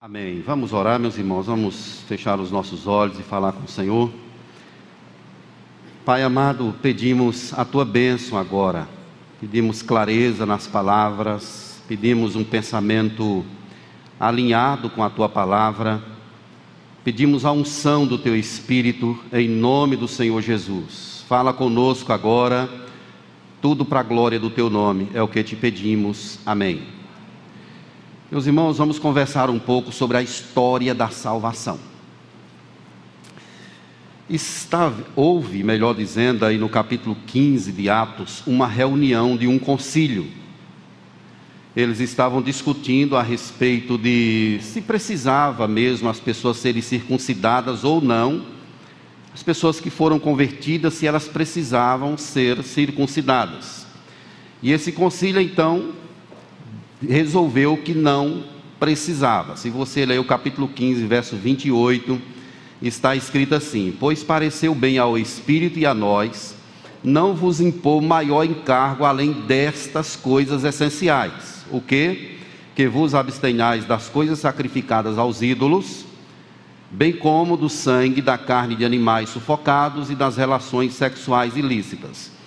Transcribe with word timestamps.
Amém. 0.00 0.40
Vamos 0.46 0.72
orar, 0.72 0.96
meus 1.00 1.18
irmãos. 1.18 1.46
Vamos 1.46 2.02
fechar 2.06 2.38
os 2.38 2.52
nossos 2.52 2.86
olhos 2.86 3.18
e 3.18 3.22
falar 3.24 3.50
com 3.50 3.64
o 3.64 3.68
Senhor. 3.68 4.08
Pai 6.04 6.22
amado, 6.22 6.72
pedimos 6.80 7.52
a 7.52 7.64
tua 7.64 7.84
bênção 7.84 8.38
agora. 8.38 8.88
Pedimos 9.40 9.82
clareza 9.82 10.46
nas 10.46 10.68
palavras, 10.68 11.82
pedimos 11.88 12.36
um 12.36 12.44
pensamento 12.44 13.44
alinhado 14.20 14.88
com 14.88 15.02
a 15.02 15.10
tua 15.10 15.28
palavra. 15.28 16.00
Pedimos 17.02 17.44
a 17.44 17.50
unção 17.50 18.06
do 18.06 18.16
teu 18.16 18.36
espírito 18.36 19.18
em 19.32 19.48
nome 19.48 19.96
do 19.96 20.06
Senhor 20.06 20.40
Jesus. 20.40 21.24
Fala 21.28 21.52
conosco 21.52 22.12
agora. 22.12 22.70
Tudo 23.60 23.84
para 23.84 23.98
a 23.98 24.04
glória 24.04 24.38
do 24.38 24.48
teu 24.48 24.70
nome 24.70 25.08
é 25.12 25.20
o 25.20 25.26
que 25.26 25.42
te 25.42 25.56
pedimos. 25.56 26.38
Amém. 26.46 26.97
Meus 28.30 28.46
irmãos, 28.46 28.76
vamos 28.76 28.98
conversar 28.98 29.48
um 29.48 29.58
pouco 29.58 29.90
sobre 29.90 30.18
a 30.18 30.22
história 30.22 30.94
da 30.94 31.08
salvação. 31.08 31.80
Está, 34.28 34.92
houve, 35.16 35.64
melhor 35.64 35.94
dizendo, 35.94 36.44
aí 36.44 36.58
no 36.58 36.68
capítulo 36.68 37.16
15 37.26 37.72
de 37.72 37.88
Atos, 37.88 38.42
uma 38.46 38.66
reunião 38.66 39.34
de 39.34 39.48
um 39.48 39.58
concílio. 39.58 40.26
Eles 41.74 42.00
estavam 42.00 42.42
discutindo 42.42 43.16
a 43.16 43.22
respeito 43.22 43.96
de 43.96 44.58
se 44.60 44.82
precisava 44.82 45.66
mesmo 45.66 46.10
as 46.10 46.20
pessoas 46.20 46.58
serem 46.58 46.82
circuncidadas 46.82 47.82
ou 47.82 48.02
não. 48.02 48.44
As 49.32 49.42
pessoas 49.42 49.80
que 49.80 49.88
foram 49.88 50.18
convertidas, 50.18 50.92
se 50.92 51.06
elas 51.06 51.26
precisavam 51.26 52.18
ser 52.18 52.62
circuncidadas. 52.62 53.86
E 54.62 54.70
esse 54.70 54.92
concílio, 54.92 55.40
então, 55.40 55.94
resolveu 57.06 57.76
que 57.76 57.94
não 57.94 58.44
precisava. 58.78 59.56
Se 59.56 59.70
você 59.70 60.04
ler 60.04 60.18
o 60.18 60.24
capítulo 60.24 60.68
15, 60.68 61.04
verso 61.06 61.36
28, 61.36 62.20
está 62.82 63.14
escrito 63.14 63.54
assim: 63.54 63.94
Pois 63.98 64.22
pareceu 64.22 64.74
bem 64.74 64.98
ao 64.98 65.18
Espírito 65.18 65.78
e 65.78 65.86
a 65.86 65.94
nós 65.94 66.56
não 67.02 67.34
vos 67.34 67.60
impor 67.60 68.02
maior 68.02 68.44
encargo 68.44 69.04
além 69.04 69.32
destas 69.32 70.16
coisas 70.16 70.64
essenciais. 70.64 71.64
O 71.70 71.80
que? 71.80 72.38
Que 72.74 72.88
vos 72.88 73.14
abstenhais 73.14 73.84
das 73.84 74.08
coisas 74.08 74.38
sacrificadas 74.40 75.16
aos 75.16 75.42
ídolos, 75.42 76.04
bem 76.90 77.12
como 77.12 77.56
do 77.56 77.68
sangue 77.68 78.20
da 78.20 78.36
carne 78.36 78.74
de 78.74 78.84
animais 78.84 79.28
sufocados 79.28 80.10
e 80.10 80.14
das 80.14 80.36
relações 80.36 80.94
sexuais 80.94 81.56
ilícitas 81.56 82.37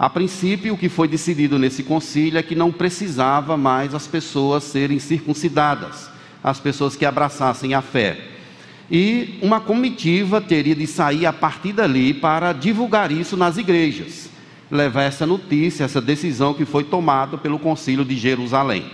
a 0.00 0.08
princípio, 0.08 0.72
o 0.72 0.78
que 0.78 0.88
foi 0.88 1.06
decidido 1.06 1.58
nesse 1.58 1.82
concílio 1.82 2.38
é 2.38 2.42
que 2.42 2.54
não 2.54 2.72
precisava 2.72 3.54
mais 3.54 3.94
as 3.94 4.06
pessoas 4.06 4.64
serem 4.64 4.98
circuncidadas, 4.98 6.08
as 6.42 6.58
pessoas 6.58 6.96
que 6.96 7.04
abraçassem 7.04 7.74
a 7.74 7.82
fé. 7.82 8.18
E 8.90 9.38
uma 9.42 9.60
comitiva 9.60 10.40
teria 10.40 10.74
de 10.74 10.86
sair 10.86 11.26
a 11.26 11.34
partir 11.34 11.74
dali 11.74 12.14
para 12.14 12.54
divulgar 12.54 13.12
isso 13.12 13.36
nas 13.36 13.58
igrejas, 13.58 14.30
levar 14.70 15.02
essa 15.02 15.26
notícia, 15.26 15.84
essa 15.84 16.00
decisão 16.00 16.54
que 16.54 16.64
foi 16.64 16.84
tomada 16.84 17.36
pelo 17.36 17.58
concílio 17.58 18.02
de 18.02 18.16
Jerusalém. 18.16 18.86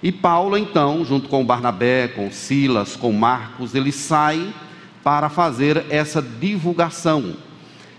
E 0.00 0.12
Paulo, 0.12 0.56
então, 0.56 1.04
junto 1.04 1.28
com 1.28 1.44
Barnabé, 1.44 2.06
com 2.06 2.30
Silas, 2.30 2.94
com 2.94 3.12
Marcos, 3.12 3.74
ele 3.74 3.90
sai 3.90 4.54
para 5.02 5.28
fazer 5.28 5.86
essa 5.90 6.22
divulgação 6.22 7.34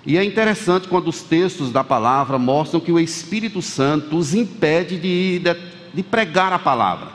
e 0.06 0.18
é 0.18 0.24
interessante 0.24 0.88
quando 0.88 1.10
os 1.10 1.22
textos 1.22 1.72
da 1.72 1.84
palavra 1.84 2.40
mostram 2.40 2.80
que 2.80 2.92
o 2.92 3.00
Espírito 3.00 3.62
Santo 3.62 4.18
os 4.18 4.34
impede 4.34 4.98
de, 4.98 5.40
de, 5.40 5.56
de, 5.94 6.04
pregar 6.04 6.52
a 6.52 6.58
palavra. 6.58 7.10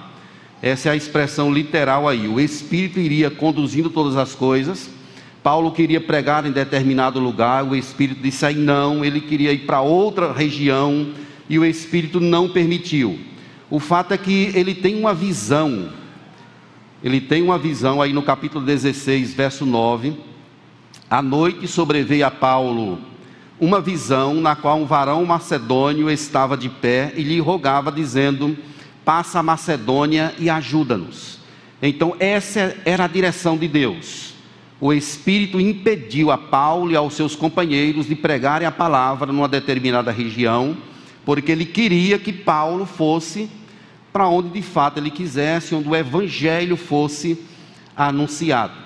Essa 0.62 0.89
é 0.89 0.93
a 0.93 0.97
expressão 0.97 1.53
literal 1.53 2.09
aí. 2.09 2.28
O 2.28 2.39
Espírito 2.39 3.01
iria 3.01 3.28
conduzindo 3.28 3.91
todas 3.91 4.17
as 4.17 4.34
coisas. 4.34 4.89
Paulo 5.43 5.73
queria 5.73 6.01
pregar 6.01 6.47
em 6.47 6.53
determinado 6.53 7.19
lugar, 7.19 7.65
o 7.65 7.75
Espírito 7.75 8.20
disse 8.20 8.45
aí 8.47 8.56
não, 8.56 9.05
ele 9.05 9.21
queria 9.21 9.53
ir 9.53 9.61
para 9.61 9.81
outra 9.81 10.32
região 10.32 11.09
e 11.49 11.59
o 11.59 11.65
Espírito 11.65 12.21
não 12.21 12.49
permitiu. 12.49 13.19
O 13.69 13.78
fato 13.78 14.12
é 14.12 14.19
que 14.19 14.50
ele 14.55 14.75
tem 14.75 14.99
uma 14.99 15.15
visão, 15.15 15.91
ele 17.03 17.21
tem 17.21 17.43
uma 17.43 17.59
visão 17.59 18.03
aí 18.03 18.12
no 18.12 18.22
capítulo 18.22 18.65
16, 18.65 19.34
verso 19.34 19.65
9 19.65 20.25
à 21.11 21.22
noite 21.22 21.67
sobreveio 21.69 22.27
a 22.27 22.31
Paulo 22.31 22.99
uma 23.59 23.81
visão 23.81 24.34
na 24.34 24.55
qual 24.55 24.78
um 24.78 24.84
varão 24.84 25.25
macedônio 25.25 26.11
estava 26.11 26.56
de 26.56 26.69
pé 26.69 27.12
e 27.17 27.22
lhe 27.22 27.41
rogava, 27.41 27.91
dizendo: 27.91 28.56
Passa 29.05 29.39
a 29.39 29.43
Macedônia 29.43 30.34
e 30.39 30.50
ajuda-nos. 30.50 31.39
Então, 31.81 32.15
essa 32.19 32.77
era 32.84 33.05
a 33.05 33.09
direção 33.09 33.56
de 33.56 33.69
Deus. 33.69 34.34
O 34.78 34.93
Espírito 34.93 35.59
impediu 35.59 36.31
a 36.31 36.37
Paulo 36.37 36.93
e 36.93 36.97
aos 36.97 37.15
seus 37.15 37.34
companheiros 37.34 38.06
de 38.06 38.15
pregarem 38.15 38.69
a 38.69 38.73
palavra 38.73 39.33
numa 39.33 39.49
determinada 39.49 40.11
região, 40.11 40.77
porque 41.25 41.50
ele 41.50 41.65
queria 41.65 42.19
que 42.19 42.33
Paulo 42.33 42.84
fosse 42.84 43.49
para 44.12 44.28
onde 44.28 44.50
de 44.50 44.62
fato 44.62 44.99
ele 44.99 45.11
quisesse, 45.11 45.75
onde 45.75 45.88
o 45.88 45.97
evangelho 45.97 46.77
fosse 46.77 47.43
anunciado. 47.97 48.86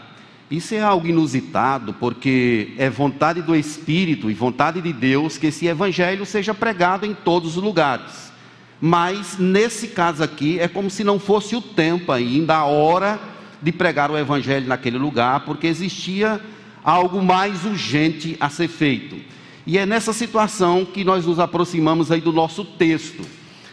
Isso 0.50 0.75
é 0.75 0.81
algo 0.81 1.06
inusitado, 1.06 1.94
porque 1.94 2.75
é 2.77 2.91
vontade 2.91 3.41
do 3.41 3.55
Espírito 3.55 4.28
e 4.28 4.34
vontade 4.34 4.81
de 4.81 4.93
Deus 4.93 5.38
que 5.38 5.47
esse 5.47 5.66
evangelho 5.66 6.27
seja 6.27 6.53
pregado 6.53 7.06
em 7.06 7.15
todos 7.15 7.56
os 7.56 7.62
lugares. 7.62 8.33
Mas 8.81 9.38
nesse 9.38 9.88
caso 9.88 10.25
aqui 10.25 10.59
é 10.59 10.66
como 10.66 10.91
se 10.91 11.05
não 11.05 11.21
fosse 11.21 11.55
o 11.55 11.62
tempo 11.62 12.11
ainda, 12.11 12.56
a 12.56 12.65
hora 12.65 13.21
de 13.62 13.71
pregar 13.71 14.11
o 14.11 14.19
evangelho 14.19 14.66
naquele 14.66 14.99
lugar, 14.99 15.44
porque 15.44 15.69
existia 15.69 16.41
algo 16.82 17.22
mais 17.22 17.65
urgente 17.65 18.37
a 18.41 18.49
ser 18.49 18.67
feito. 18.67 19.17
E 19.65 19.78
é 19.78 19.87
nessa 19.87 20.12
situação 20.12 20.84
que 20.84 21.05
nós 21.05 21.27
nos 21.27 21.38
aproximamos 21.38 22.11
aí 22.11 22.21
do 22.21 22.32
nosso 22.32 22.65
texto. 22.65 23.25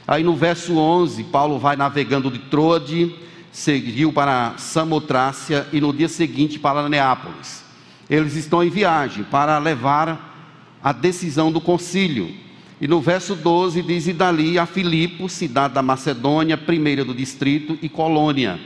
Aí 0.07 0.23
no 0.23 0.35
verso 0.35 0.77
11, 0.77 1.23
Paulo 1.23 1.57
vai 1.57 1.75
navegando 1.75 2.29
de 2.29 2.37
Troade, 2.37 3.15
seguiu 3.57 4.13
para 4.13 4.53
Samotrácia 4.57 5.65
e 5.73 5.81
no 5.81 5.91
dia 5.91 6.07
seguinte 6.07 6.59
para 6.59 6.87
Neápolis. 6.87 7.63
Eles 8.07 8.35
estão 8.35 8.63
em 8.63 8.69
viagem 8.69 9.23
para 9.23 9.57
levar 9.57 10.77
a 10.83 10.91
decisão 10.91 11.51
do 11.51 11.59
concílio. 11.59 12.31
E 12.79 12.87
no 12.87 13.01
verso 13.01 13.35
12 13.35 13.81
diz: 13.81 14.05
E 14.07 14.13
dali 14.13 14.59
a 14.59 14.67
Filipo, 14.67 15.27
cidade 15.27 15.73
da 15.73 15.81
Macedônia, 15.81 16.55
primeira 16.55 17.03
do 17.03 17.15
distrito, 17.15 17.79
e 17.81 17.89
colônia. 17.89 18.59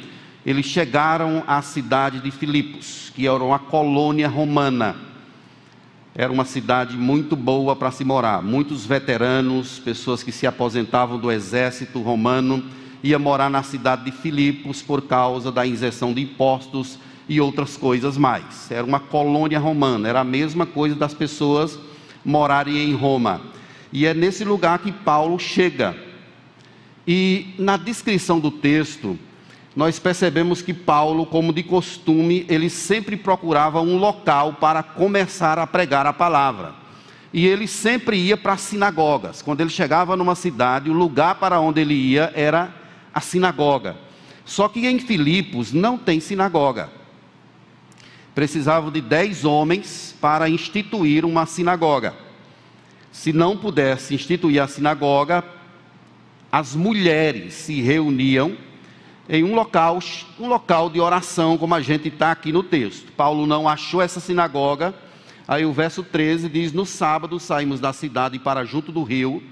Eles 0.45 0.65
chegaram 0.65 1.41
à 1.47 1.61
cidade 1.61 2.19
de 2.19 2.29
Filipos, 2.29 3.13
que 3.15 3.25
era 3.25 3.41
uma 3.41 3.59
colônia 3.59 4.27
romana. 4.27 4.97
Era 6.13 6.33
uma 6.33 6.43
cidade 6.43 6.97
muito 6.97 7.37
boa 7.37 7.77
para 7.77 7.91
se 7.91 8.03
morar. 8.03 8.43
Muitos 8.43 8.85
veteranos, 8.85 9.79
pessoas 9.79 10.21
que 10.21 10.33
se 10.33 10.45
aposentavam 10.45 11.17
do 11.17 11.31
exército 11.31 12.01
romano, 12.01 12.61
ia 13.03 13.17
morar 13.17 13.49
na 13.49 13.63
cidade 13.63 14.05
de 14.05 14.11
Filipos 14.11 14.81
por 14.81 15.01
causa 15.03 15.51
da 15.51 15.65
isenção 15.65 16.13
de 16.13 16.21
impostos 16.21 16.99
e 17.27 17.39
outras 17.39 17.77
coisas 17.77 18.17
mais. 18.17 18.69
Era 18.69 18.83
uma 18.83 18.99
colônia 18.99 19.59
romana, 19.59 20.07
era 20.07 20.19
a 20.19 20.23
mesma 20.23 20.65
coisa 20.65 20.95
das 20.95 21.13
pessoas 21.13 21.79
morarem 22.23 22.77
em 22.77 22.93
Roma. 22.93 23.41
E 23.91 24.05
é 24.05 24.13
nesse 24.13 24.43
lugar 24.43 24.79
que 24.79 24.91
Paulo 24.91 25.39
chega. 25.39 25.95
E 27.07 27.53
na 27.57 27.77
descrição 27.77 28.39
do 28.39 28.51
texto, 28.51 29.17
nós 29.75 29.97
percebemos 29.97 30.61
que 30.61 30.73
Paulo, 30.73 31.25
como 31.25 31.53
de 31.53 31.63
costume, 31.63 32.45
ele 32.49 32.69
sempre 32.69 33.15
procurava 33.15 33.81
um 33.81 33.97
local 33.97 34.53
para 34.53 34.83
começar 34.83 35.57
a 35.57 35.65
pregar 35.65 36.05
a 36.05 36.13
palavra. 36.13 36.73
E 37.33 37.47
ele 37.47 37.67
sempre 37.67 38.17
ia 38.17 38.35
para 38.35 38.53
as 38.53 38.61
sinagogas. 38.61 39.41
Quando 39.41 39.61
ele 39.61 39.69
chegava 39.69 40.17
numa 40.17 40.35
cidade, 40.35 40.89
o 40.89 40.93
lugar 40.93 41.35
para 41.35 41.59
onde 41.59 41.79
ele 41.79 41.93
ia 41.93 42.31
era 42.35 42.80
a 43.13 43.21
sinagoga. 43.21 43.97
Só 44.45 44.67
que 44.67 44.85
em 44.87 44.99
Filipos 44.99 45.71
não 45.71 45.97
tem 45.97 46.19
sinagoga. 46.19 46.89
Precisavam 48.33 48.91
de 48.91 49.01
dez 49.01 49.45
homens 49.45 50.15
para 50.19 50.49
instituir 50.49 51.25
uma 51.25 51.45
sinagoga. 51.45 52.13
Se 53.11 53.33
não 53.33 53.57
pudesse 53.57 54.15
instituir 54.15 54.61
a 54.61 54.67
sinagoga, 54.67 55.43
as 56.51 56.75
mulheres 56.75 57.53
se 57.53 57.81
reuniam 57.81 58.55
em 59.29 59.43
um 59.43 59.55
local, 59.55 59.99
um 60.39 60.47
local 60.47 60.89
de 60.89 60.99
oração, 60.99 61.57
como 61.57 61.75
a 61.75 61.81
gente 61.81 62.07
está 62.07 62.31
aqui 62.31 62.51
no 62.51 62.63
texto. 62.63 63.11
Paulo 63.13 63.45
não 63.45 63.67
achou 63.67 64.01
essa 64.01 64.19
sinagoga. 64.19 64.93
Aí 65.47 65.65
o 65.65 65.73
verso 65.73 66.03
13 66.03 66.49
diz: 66.49 66.73
No 66.73 66.85
sábado 66.85 67.39
saímos 67.39 67.79
da 67.79 67.93
cidade 67.93 68.39
para 68.39 68.65
junto 68.65 68.91
do 68.91 69.03
rio 69.03 69.43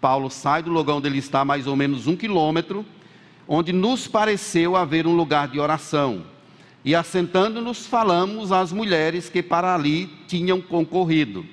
Paulo 0.00 0.30
sai 0.30 0.62
do 0.62 0.70
lugar 0.70 0.94
onde 0.94 1.08
ele 1.08 1.18
está, 1.18 1.44
mais 1.44 1.66
ou 1.66 1.74
menos 1.74 2.06
um 2.06 2.16
quilômetro, 2.16 2.84
onde 3.46 3.72
nos 3.72 4.06
pareceu 4.06 4.76
haver 4.76 5.06
um 5.06 5.16
lugar 5.16 5.48
de 5.48 5.58
oração. 5.58 6.24
E 6.84 6.94
assentando-nos, 6.94 7.86
falamos 7.86 8.52
às 8.52 8.72
mulheres 8.72 9.28
que 9.28 9.42
para 9.42 9.74
ali 9.74 10.06
tinham 10.26 10.60
concorrido. 10.60 11.44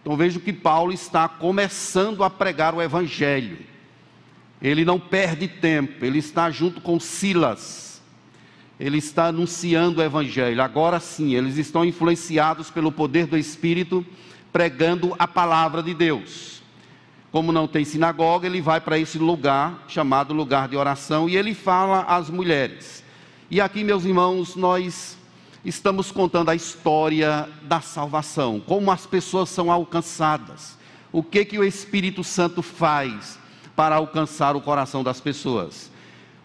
Então 0.00 0.16
vejo 0.16 0.40
que 0.40 0.52
Paulo 0.52 0.92
está 0.92 1.28
começando 1.28 2.24
a 2.24 2.30
pregar 2.30 2.74
o 2.74 2.82
Evangelho. 2.82 3.58
Ele 4.60 4.84
não 4.84 4.98
perde 4.98 5.46
tempo, 5.46 6.04
ele 6.04 6.18
está 6.18 6.50
junto 6.50 6.80
com 6.80 6.98
Silas. 6.98 8.02
ele 8.78 8.98
está 8.98 9.26
anunciando 9.26 10.00
o 10.00 10.04
Evangelho. 10.04 10.62
Agora 10.62 11.00
sim, 11.00 11.34
eles 11.34 11.56
estão 11.56 11.84
influenciados 11.84 12.70
pelo 12.70 12.92
poder 12.92 13.26
do 13.26 13.36
Espírito, 13.36 14.06
pregando 14.52 15.14
a 15.18 15.26
palavra 15.26 15.82
de 15.82 15.92
Deus. 15.94 16.57
Como 17.30 17.52
não 17.52 17.68
tem 17.68 17.84
sinagoga, 17.84 18.46
ele 18.46 18.60
vai 18.60 18.80
para 18.80 18.98
esse 18.98 19.18
lugar, 19.18 19.84
chamado 19.86 20.32
lugar 20.32 20.68
de 20.68 20.76
oração, 20.76 21.28
e 21.28 21.36
ele 21.36 21.54
fala 21.54 22.02
às 22.02 22.30
mulheres. 22.30 23.04
E 23.50 23.60
aqui, 23.60 23.84
meus 23.84 24.04
irmãos, 24.04 24.56
nós 24.56 25.16
estamos 25.64 26.10
contando 26.10 26.48
a 26.48 26.54
história 26.54 27.48
da 27.62 27.80
salvação, 27.80 28.60
como 28.60 28.90
as 28.90 29.06
pessoas 29.06 29.50
são 29.50 29.70
alcançadas, 29.70 30.78
o 31.12 31.22
que 31.22 31.44
que 31.44 31.58
o 31.58 31.64
Espírito 31.64 32.24
Santo 32.24 32.62
faz 32.62 33.38
para 33.76 33.96
alcançar 33.96 34.56
o 34.56 34.60
coração 34.60 35.04
das 35.04 35.20
pessoas. 35.20 35.90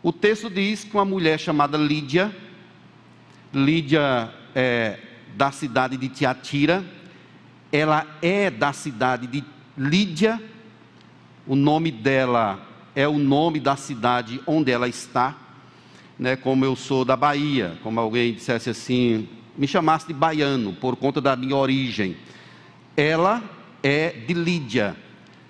O 0.02 0.12
texto 0.12 0.50
diz 0.50 0.84
que 0.84 0.94
uma 0.94 1.06
mulher 1.06 1.40
chamada 1.40 1.78
Lídia, 1.78 2.36
Lídia 3.54 4.34
é 4.54 5.00
da 5.36 5.52
cidade 5.52 5.96
de 5.96 6.10
Tiatira, 6.10 6.84
ela 7.72 8.06
é 8.22 8.50
da 8.50 8.74
cidade 8.74 9.28
de 9.28 9.44
Lídia, 9.78 10.42
o 11.46 11.56
nome 11.56 11.92
dela 11.92 12.60
é 12.96 13.08
o 13.08 13.18
nome 13.18 13.60
da 13.60 13.76
cidade 13.76 14.40
onde 14.48 14.72
ela 14.72 14.88
está, 14.88 15.36
né, 16.18 16.36
como 16.36 16.64
eu 16.64 16.76
sou 16.76 17.04
da 17.04 17.16
Bahia, 17.16 17.78
como 17.84 18.00
alguém 18.00 18.34
dissesse 18.34 18.70
assim, 18.70 19.28
me 19.58 19.68
chamasse 19.68 20.08
de 20.08 20.14
baiano 20.14 20.74
por 20.74 20.96
conta 20.96 21.20
da 21.20 21.36
minha 21.36 21.56
origem. 21.56 22.16
Ela 22.96 23.42
é 23.82 24.10
de 24.10 24.34
Lídia. 24.34 24.96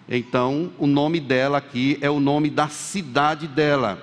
Então, 0.09 0.71
o 0.77 0.87
nome 0.87 1.19
dela 1.19 1.57
aqui 1.57 1.97
é 2.01 2.09
o 2.09 2.19
nome 2.19 2.49
da 2.49 2.67
cidade 2.67 3.47
dela. 3.47 4.01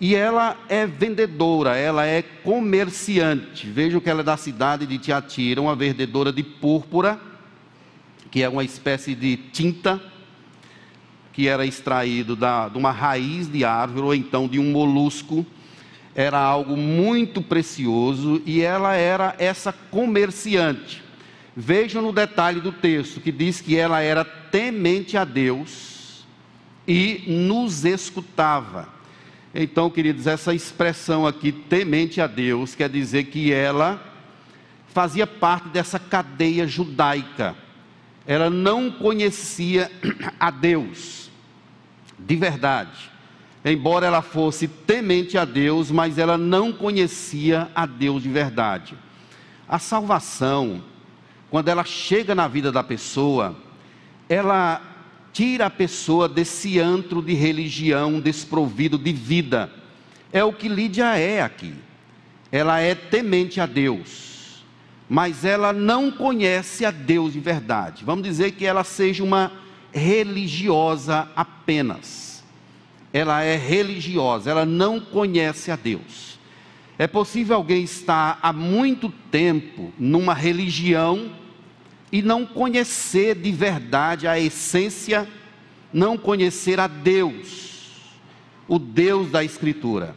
E 0.00 0.14
ela 0.14 0.56
é 0.68 0.86
vendedora, 0.86 1.76
ela 1.76 2.04
é 2.04 2.22
comerciante. 2.22 3.68
Vejam 3.68 4.00
que 4.00 4.10
ela 4.10 4.20
é 4.20 4.24
da 4.24 4.36
cidade 4.36 4.84
de 4.86 4.98
Tiatira, 4.98 5.62
uma 5.62 5.76
vendedora 5.76 6.32
de 6.32 6.42
púrpura, 6.42 7.20
que 8.30 8.42
é 8.42 8.48
uma 8.48 8.64
espécie 8.64 9.14
de 9.14 9.36
tinta 9.36 10.11
que 11.32 11.48
era 11.48 11.64
extraído 11.64 12.36
da, 12.36 12.68
de 12.68 12.76
uma 12.76 12.90
raiz 12.90 13.50
de 13.50 13.64
árvore 13.64 14.06
ou 14.06 14.14
então 14.14 14.46
de 14.46 14.58
um 14.58 14.70
molusco. 14.70 15.46
Era 16.14 16.38
algo 16.38 16.76
muito 16.76 17.40
precioso 17.40 18.42
e 18.44 18.60
ela 18.60 18.94
era 18.94 19.34
essa 19.38 19.72
comerciante. 19.72 21.02
Vejam 21.56 22.02
no 22.02 22.12
detalhe 22.12 22.60
do 22.60 22.72
texto 22.72 23.20
que 23.20 23.32
diz 23.32 23.60
que 23.60 23.76
ela 23.76 24.00
era 24.00 24.24
temente 24.24 25.16
a 25.16 25.24
Deus 25.24 26.24
e 26.86 27.24
nos 27.26 27.84
escutava. 27.84 28.88
Então, 29.54 29.90
queridos, 29.90 30.26
essa 30.26 30.54
expressão 30.54 31.26
aqui, 31.26 31.52
temente 31.52 32.20
a 32.20 32.26
Deus, 32.26 32.74
quer 32.74 32.88
dizer 32.88 33.24
que 33.24 33.52
ela 33.52 34.02
fazia 34.88 35.26
parte 35.26 35.68
dessa 35.68 35.98
cadeia 35.98 36.66
judaica. 36.66 37.54
Ela 38.26 38.48
não 38.48 38.90
conhecia 38.90 39.90
a 40.38 40.50
Deus 40.50 41.30
de 42.18 42.36
verdade. 42.36 43.10
Embora 43.64 44.06
ela 44.06 44.22
fosse 44.22 44.66
temente 44.66 45.38
a 45.38 45.44
Deus, 45.44 45.90
mas 45.90 46.18
ela 46.18 46.36
não 46.36 46.72
conhecia 46.72 47.68
a 47.74 47.86
Deus 47.86 48.22
de 48.22 48.28
verdade. 48.28 48.96
A 49.68 49.78
salvação, 49.78 50.82
quando 51.50 51.68
ela 51.68 51.84
chega 51.84 52.34
na 52.34 52.48
vida 52.48 52.72
da 52.72 52.82
pessoa, 52.82 53.56
ela 54.28 54.80
tira 55.32 55.66
a 55.66 55.70
pessoa 55.70 56.28
desse 56.28 56.78
antro 56.78 57.22
de 57.22 57.34
religião 57.34 58.20
desprovido 58.20 58.98
de 58.98 59.12
vida. 59.12 59.70
É 60.32 60.42
o 60.42 60.52
que 60.52 60.68
Lídia 60.68 61.16
é 61.16 61.42
aqui. 61.42 61.74
Ela 62.50 62.80
é 62.80 62.94
temente 62.94 63.60
a 63.60 63.66
Deus, 63.66 64.31
mas 65.12 65.44
ela 65.44 65.74
não 65.74 66.10
conhece 66.10 66.86
a 66.86 66.90
Deus 66.90 67.34
de 67.34 67.38
verdade. 67.38 68.02
Vamos 68.02 68.24
dizer 68.24 68.52
que 68.52 68.64
ela 68.64 68.82
seja 68.82 69.22
uma 69.22 69.52
religiosa 69.92 71.28
apenas. 71.36 72.42
Ela 73.12 73.42
é 73.42 73.54
religiosa, 73.54 74.50
ela 74.50 74.64
não 74.64 74.98
conhece 74.98 75.70
a 75.70 75.76
Deus. 75.76 76.38
É 76.98 77.06
possível 77.06 77.56
alguém 77.56 77.82
estar 77.82 78.38
há 78.42 78.54
muito 78.54 79.10
tempo 79.30 79.92
numa 79.98 80.32
religião 80.32 81.30
e 82.10 82.22
não 82.22 82.46
conhecer 82.46 83.34
de 83.34 83.52
verdade 83.52 84.26
a 84.26 84.40
essência, 84.40 85.28
não 85.92 86.16
conhecer 86.16 86.80
a 86.80 86.86
Deus, 86.86 88.00
o 88.66 88.78
Deus 88.78 89.30
da 89.30 89.44
Escritura. 89.44 90.16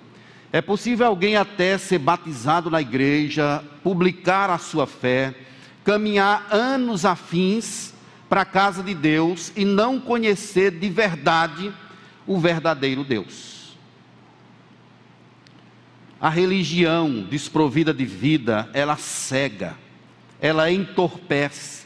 É 0.56 0.62
possível 0.62 1.06
alguém 1.06 1.36
até 1.36 1.78
ser 1.78 2.00
batizado 2.00 2.70
na 2.70 2.80
igreja, 2.80 3.62
publicar 3.84 4.50
a 4.50 4.58
sua 4.58 4.88
fé, 4.88 5.36
caminhar 5.84 6.48
anos 6.50 7.04
afins 7.04 7.94
para 8.30 8.44
a 8.44 8.46
casa 8.46 8.82
de 8.82 8.94
Deus 8.94 9.52
e 9.54 9.66
não 9.66 10.00
conhecer 10.00 10.72
de 10.72 10.90
verdade 10.90 11.74
o 12.26 12.40
verdadeiro 12.40 13.04
Deus. 13.04 13.76
A 16.22 16.30
religião 16.30 17.28
desprovida 17.30 17.94
de 17.94 18.06
vida, 18.06 18.70
ela 18.74 18.96
cega, 18.96 19.76
ela 20.40 20.72
entorpece, 20.72 21.86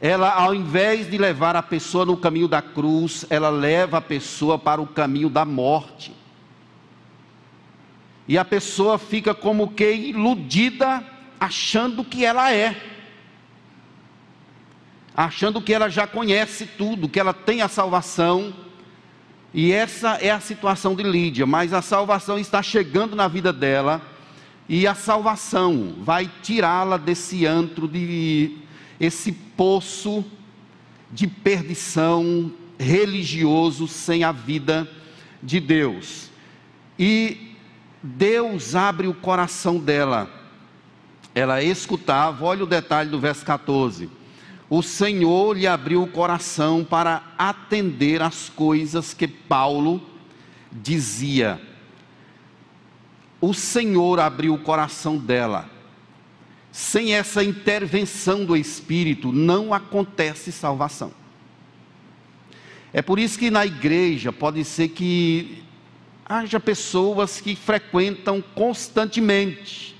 ela, 0.00 0.30
ao 0.32 0.54
invés 0.54 1.10
de 1.10 1.18
levar 1.18 1.56
a 1.56 1.62
pessoa 1.64 2.06
no 2.06 2.16
caminho 2.16 2.46
da 2.46 2.62
cruz, 2.62 3.26
ela 3.28 3.50
leva 3.50 3.98
a 3.98 4.00
pessoa 4.00 4.56
para 4.56 4.80
o 4.80 4.86
caminho 4.86 5.28
da 5.28 5.44
morte. 5.44 6.21
E 8.26 8.38
a 8.38 8.44
pessoa 8.44 8.98
fica 8.98 9.34
como 9.34 9.68
que 9.68 9.92
iludida, 9.92 11.04
achando 11.38 12.04
que 12.04 12.24
ela 12.24 12.52
é, 12.52 12.76
achando 15.14 15.60
que 15.60 15.72
ela 15.72 15.88
já 15.88 16.06
conhece 16.06 16.66
tudo, 16.66 17.08
que 17.08 17.20
ela 17.20 17.34
tem 17.34 17.60
a 17.60 17.68
salvação. 17.68 18.54
E 19.52 19.72
essa 19.72 20.14
é 20.14 20.30
a 20.30 20.40
situação 20.40 20.94
de 20.94 21.02
Lídia, 21.02 21.44
mas 21.44 21.72
a 21.72 21.82
salvação 21.82 22.38
está 22.38 22.62
chegando 22.62 23.14
na 23.14 23.28
vida 23.28 23.52
dela, 23.52 24.00
e 24.68 24.86
a 24.86 24.94
salvação 24.94 25.96
vai 25.98 26.30
tirá-la 26.42 26.96
desse 26.96 27.44
antro 27.44 27.86
de 27.86 28.56
esse 28.98 29.32
poço 29.32 30.24
de 31.10 31.26
perdição 31.26 32.52
religioso 32.78 33.86
sem 33.86 34.24
a 34.24 34.32
vida 34.32 34.88
de 35.42 35.60
Deus. 35.60 36.30
E 36.98 37.51
Deus 38.02 38.74
abre 38.74 39.06
o 39.06 39.14
coração 39.14 39.78
dela. 39.78 40.28
Ela 41.34 41.62
escutava, 41.62 42.44
olha 42.44 42.64
o 42.64 42.66
detalhe 42.66 43.08
do 43.10 43.20
verso 43.20 43.44
14. 43.44 44.10
O 44.68 44.82
Senhor 44.82 45.56
lhe 45.56 45.66
abriu 45.66 46.02
o 46.02 46.08
coração 46.08 46.84
para 46.84 47.22
atender 47.38 48.22
as 48.22 48.48
coisas 48.48 49.14
que 49.14 49.28
Paulo 49.28 50.02
dizia. 50.70 51.60
O 53.40 53.52
Senhor 53.52 54.18
abriu 54.20 54.54
o 54.54 54.58
coração 54.58 55.16
dela 55.16 55.70
sem 56.72 57.14
essa 57.14 57.44
intervenção 57.44 58.46
do 58.46 58.56
Espírito, 58.56 59.30
não 59.30 59.74
acontece 59.74 60.50
salvação. 60.50 61.12
É 62.94 63.02
por 63.02 63.18
isso 63.18 63.38
que 63.38 63.50
na 63.50 63.66
igreja 63.66 64.32
pode 64.32 64.64
ser 64.64 64.88
que 64.88 65.62
haja 66.24 66.60
pessoas 66.60 67.40
que 67.40 67.54
frequentam 67.56 68.42
constantemente, 68.54 69.96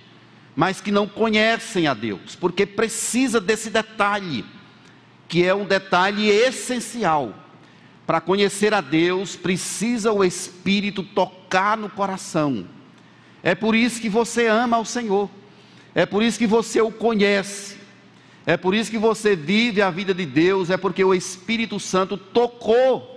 mas 0.55 0.81
que 0.81 0.91
não 0.91 1.07
conhecem 1.07 1.87
a 1.87 1.95
Deus, 1.95 2.37
porque 2.37 2.67
precisa 2.67 3.41
desse 3.41 3.71
detalhe, 3.71 4.45
que 5.29 5.45
é 5.45 5.55
um 5.55 5.65
detalhe 5.65 6.29
essencial. 6.29 7.35
Para 8.07 8.21
conhecer 8.21 8.75
a 8.75 8.81
Deus, 8.81 9.37
precisa 9.37 10.13
o 10.13 10.25
Espírito 10.25 11.03
tocar 11.03 11.77
no 11.77 11.89
coração. 11.89 12.67
É 13.43 13.55
por 13.55 13.75
isso 13.75 14.01
que 14.01 14.09
você 14.09 14.47
ama 14.47 14.77
ao 14.77 14.85
Senhor. 14.85 15.31
É 15.95 16.05
por 16.05 16.23
isso 16.23 16.39
que 16.39 16.47
você 16.47 16.81
o 16.81 16.91
conhece. 16.91 17.77
É 18.45 18.57
por 18.57 18.75
isso 18.75 18.91
que 18.91 18.99
você 18.99 19.37
vive 19.37 19.81
a 19.81 19.91
vida 19.91 20.13
de 20.13 20.27
Deus, 20.27 20.69
é 20.69 20.77
porque 20.77 21.05
o 21.05 21.15
Espírito 21.15 21.79
Santo 21.79 22.17
tocou 22.17 23.12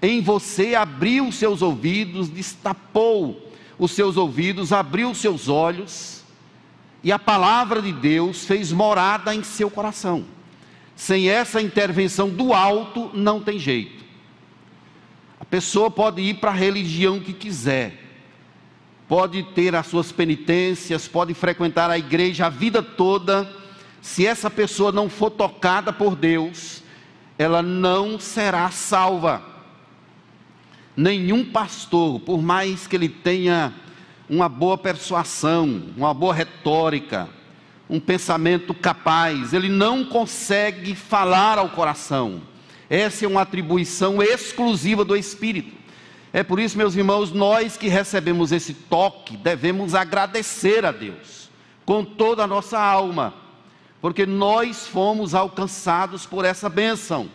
em 0.00 0.20
você, 0.20 0.74
abriu 0.74 1.30
seus 1.32 1.62
ouvidos, 1.62 2.28
destapou 2.28 3.50
os 3.78 3.92
seus 3.92 4.16
ouvidos, 4.16 4.72
abriu 4.72 5.10
os 5.10 5.18
seus 5.18 5.48
olhos, 5.48 6.22
e 7.02 7.12
a 7.12 7.18
palavra 7.18 7.80
de 7.80 7.92
Deus 7.92 8.44
fez 8.44 8.72
morada 8.72 9.34
em 9.34 9.42
seu 9.42 9.70
coração. 9.70 10.24
Sem 10.96 11.28
essa 11.28 11.62
intervenção 11.62 12.28
do 12.28 12.52
alto, 12.52 13.10
não 13.14 13.40
tem 13.40 13.58
jeito. 13.58 14.04
A 15.38 15.44
pessoa 15.44 15.90
pode 15.90 16.20
ir 16.20 16.34
para 16.34 16.50
a 16.50 16.54
religião 16.54 17.20
que 17.20 17.32
quiser, 17.32 18.04
pode 19.08 19.42
ter 19.54 19.74
as 19.74 19.86
suas 19.86 20.10
penitências, 20.10 21.06
pode 21.06 21.32
frequentar 21.34 21.88
a 21.88 21.98
igreja 21.98 22.46
a 22.46 22.50
vida 22.50 22.82
toda, 22.82 23.48
se 24.00 24.26
essa 24.26 24.50
pessoa 24.50 24.90
não 24.90 25.08
for 25.08 25.30
tocada 25.30 25.92
por 25.92 26.16
Deus, 26.16 26.82
ela 27.38 27.62
não 27.62 28.18
será 28.18 28.70
salva. 28.70 29.57
Nenhum 30.98 31.44
pastor, 31.44 32.18
por 32.18 32.42
mais 32.42 32.88
que 32.88 32.96
ele 32.96 33.08
tenha 33.08 33.72
uma 34.28 34.48
boa 34.48 34.76
persuasão, 34.76 35.80
uma 35.96 36.12
boa 36.12 36.34
retórica, 36.34 37.28
um 37.88 38.00
pensamento 38.00 38.74
capaz, 38.74 39.52
ele 39.52 39.68
não 39.68 40.04
consegue 40.04 40.96
falar 40.96 41.56
ao 41.56 41.68
coração. 41.68 42.42
Essa 42.90 43.24
é 43.24 43.28
uma 43.28 43.42
atribuição 43.42 44.20
exclusiva 44.20 45.04
do 45.04 45.16
Espírito. 45.16 45.72
É 46.32 46.42
por 46.42 46.58
isso, 46.58 46.76
meus 46.76 46.96
irmãos, 46.96 47.30
nós 47.30 47.76
que 47.76 47.86
recebemos 47.86 48.50
esse 48.50 48.74
toque, 48.74 49.36
devemos 49.36 49.94
agradecer 49.94 50.84
a 50.84 50.90
Deus 50.90 51.48
com 51.84 52.04
toda 52.04 52.42
a 52.42 52.48
nossa 52.48 52.76
alma, 52.76 53.34
porque 54.00 54.26
nós 54.26 54.88
fomos 54.88 55.32
alcançados 55.32 56.26
por 56.26 56.44
essa 56.44 56.68
bênção, 56.68 57.30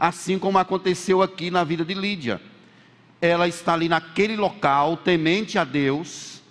assim 0.00 0.36
como 0.36 0.58
aconteceu 0.58 1.22
aqui 1.22 1.48
na 1.48 1.62
vida 1.62 1.84
de 1.84 1.94
Lídia. 1.94 2.40
Ela 3.24 3.48
está 3.48 3.72
ali 3.72 3.88
naquele 3.88 4.36
local, 4.36 4.98
temente 4.98 5.58
a 5.58 5.64
Deus, 5.64 6.42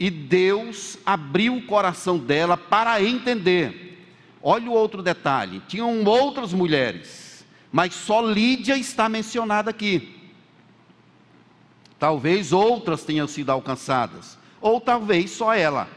e 0.00 0.10
Deus 0.10 0.98
abriu 1.06 1.54
o 1.54 1.62
coração 1.62 2.18
dela 2.18 2.56
para 2.56 3.00
entender. 3.00 3.96
Olha 4.42 4.68
o 4.68 4.72
outro 4.74 5.04
detalhe: 5.04 5.62
tinham 5.68 6.02
outras 6.02 6.52
mulheres, 6.52 7.46
mas 7.70 7.94
só 7.94 8.20
Lídia 8.20 8.76
está 8.76 9.08
mencionada 9.08 9.70
aqui. 9.70 10.16
Talvez 11.96 12.52
outras 12.52 13.04
tenham 13.04 13.28
sido 13.28 13.50
alcançadas, 13.50 14.36
ou 14.60 14.80
talvez 14.80 15.30
só 15.30 15.54
ela. 15.54 15.88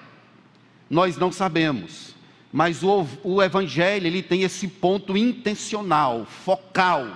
Nós 0.88 1.18
não 1.18 1.32
sabemos. 1.32 2.14
Mas 2.54 2.84
o, 2.84 3.08
o 3.24 3.42
evangelho, 3.42 4.06
ele 4.06 4.22
tem 4.22 4.44
esse 4.44 4.68
ponto 4.68 5.18
intencional, 5.18 6.26
focal. 6.26 7.08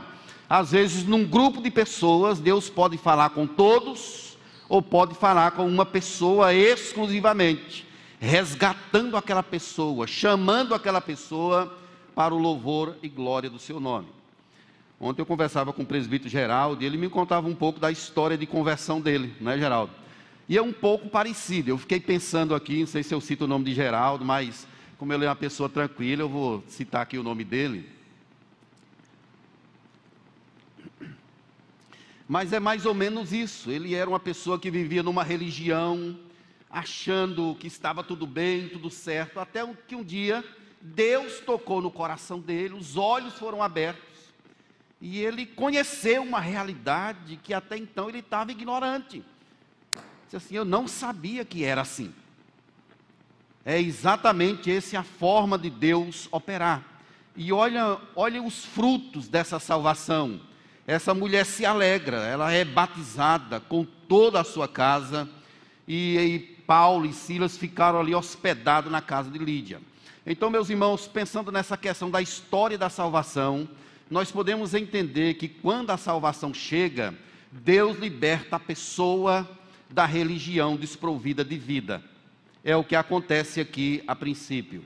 Às 0.50 0.72
vezes, 0.72 1.06
num 1.06 1.25
grupo 1.25 1.62
de 1.62 1.72
pessoas, 1.72 2.40
Deus 2.40 2.70
pode 2.70 2.98
falar 2.98 3.32
com 3.32 3.48
todos, 3.48 4.38
ou 4.70 4.82
pode 4.82 5.16
falar 5.16 5.52
com 5.52 5.68
uma 5.68 5.86
pessoa 5.86 6.54
exclusivamente, 6.54 7.88
resgatando 8.20 9.18
aquela 9.18 9.44
pessoa, 9.44 10.08
chamando 10.08 10.74
aquela 10.74 11.02
pessoa 11.02 11.75
para 12.14 12.34
o 12.34 12.40
louvor 12.40 12.96
e 13.02 13.10
glória 13.10 13.50
do 13.50 13.60
seu 13.60 13.80
nome. 13.80 14.08
Ontem 15.00 15.22
eu 15.22 15.25
conversava 15.25 15.74
com 15.74 15.84
o 15.84 15.86
presbítero 15.86 16.30
Geraldo 16.30 16.82
e 16.82 16.86
ele 16.86 16.98
me 16.98 17.10
contava 17.10 17.48
um 17.48 17.56
pouco 17.56 17.80
da 17.80 17.92
história 17.92 18.38
de 18.38 18.46
conversão 18.46 19.02
dele, 19.02 19.34
não 19.42 19.52
é, 19.52 19.58
Geraldo? 19.58 19.92
E 20.48 20.58
é 20.58 20.62
um 20.62 20.72
pouco 20.72 21.10
parecido. 21.10 21.70
Eu 21.72 21.78
fiquei 21.78 22.00
pensando 22.00 22.56
aqui, 22.56 22.80
não 22.82 22.88
sei 22.88 23.04
se 23.04 23.14
eu 23.14 23.20
cito 23.20 23.46
o 23.46 23.48
nome 23.48 23.66
de 23.66 23.74
Geraldo, 23.74 24.24
mas 24.24 24.68
como 24.98 25.12
ele 25.12 25.25
é 25.25 25.28
uma 25.28 25.36
pessoa 25.36 25.68
tranquila, 25.68 26.22
eu 26.22 26.30
vou 26.30 26.64
citar 26.68 27.02
aqui 27.02 27.18
o 27.18 27.24
nome 27.24 27.44
dele. 27.44 27.90
Mas 32.27 32.53
é 32.53 32.60
mais 32.60 32.86
ou 32.86 32.94
menos 32.94 33.32
isso. 33.32 33.72
Ele 33.72 33.94
era 33.94 34.10
uma 34.10 34.20
pessoa 34.20 34.60
que 34.60 34.72
vivia 34.72 35.03
numa 35.03 35.24
religião, 35.24 36.17
achando 36.70 37.55
que 37.60 37.67
estava 37.67 38.03
tudo 38.03 38.25
bem, 38.25 38.70
tudo 38.70 38.89
certo, 38.89 39.39
até 39.39 39.65
que 39.88 39.96
um 39.96 40.03
dia 40.03 40.44
Deus 40.82 41.39
tocou 41.39 41.82
no 41.82 41.89
coração 41.89 42.39
dele, 42.39 42.74
os 42.74 42.96
olhos 42.98 43.34
foram 43.36 43.63
abertos 43.63 44.15
e 45.01 45.20
ele 45.20 45.46
conheceu 45.46 46.24
uma 46.24 46.39
realidade 46.39 47.38
que 47.38 47.53
até 47.53 47.77
então 47.77 48.10
ele 48.10 48.20
estava 48.20 48.51
ignorante. 48.51 49.24
Disse 50.24 50.38
assim: 50.38 50.55
Eu 50.55 50.65
não 50.65 50.88
sabia 50.88 51.46
que 51.46 51.63
era 51.63 51.82
assim. 51.82 52.13
É 53.63 53.79
exatamente 53.79 54.72
essa 54.72 55.00
a 55.00 55.03
forma 55.03 55.58
de 55.58 55.70
Deus 55.70 56.27
operar. 56.32 56.84
E 57.36 57.51
olha, 57.51 58.00
olha 58.15 58.41
os 58.41 58.63
frutos 58.63 59.27
dessa 59.27 59.60
salvação. 59.60 60.39
Essa 60.88 61.13
mulher 61.13 61.46
se 61.46 61.65
alegra, 61.65 62.18
ela 62.18 62.51
é 62.51 62.63
batizada 62.63 63.60
com 63.60 63.84
toda 63.84 64.39
a 64.39 64.44
sua 64.44 64.68
casa. 64.68 65.27
E, 65.88 66.18
e 66.18 66.39
Paulo 66.39 67.06
e 67.06 67.13
Silas 67.13 67.58
ficaram 67.58 68.00
ali 68.00 68.13
hospedados 68.13 68.92
na 68.92 69.01
casa 69.01 69.30
de 69.30 69.39
Lídia. 69.39 69.82
Então, 70.25 70.50
meus 70.50 70.70
irmãos, 70.70 71.08
pensando 71.08 71.51
nessa 71.51 71.77
questão 71.77 72.10
da 72.10 72.22
história 72.22 72.77
da 72.77 72.89
salvação, 72.89 73.68
nós 74.10 74.32
podemos 74.32 74.74
entender 74.74 75.36
que 75.36 75.48
quando 75.48 75.92
a 75.92 75.98
salvação 75.98 76.54
chega, 76.54 77.13
Deus 77.51 77.98
liberta 77.98 78.56
a 78.56 78.60
pessoa 78.60 79.48
da 79.89 80.06
religião 80.06 80.75
desprovida 80.75 81.44
de 81.44 81.58
vida. 81.58 82.04
É 82.63 82.75
o 82.75 82.84
que 82.84 82.96
acontece 82.96 83.62
aqui 83.62 84.04
a 84.08 84.15
princípio. 84.15 84.84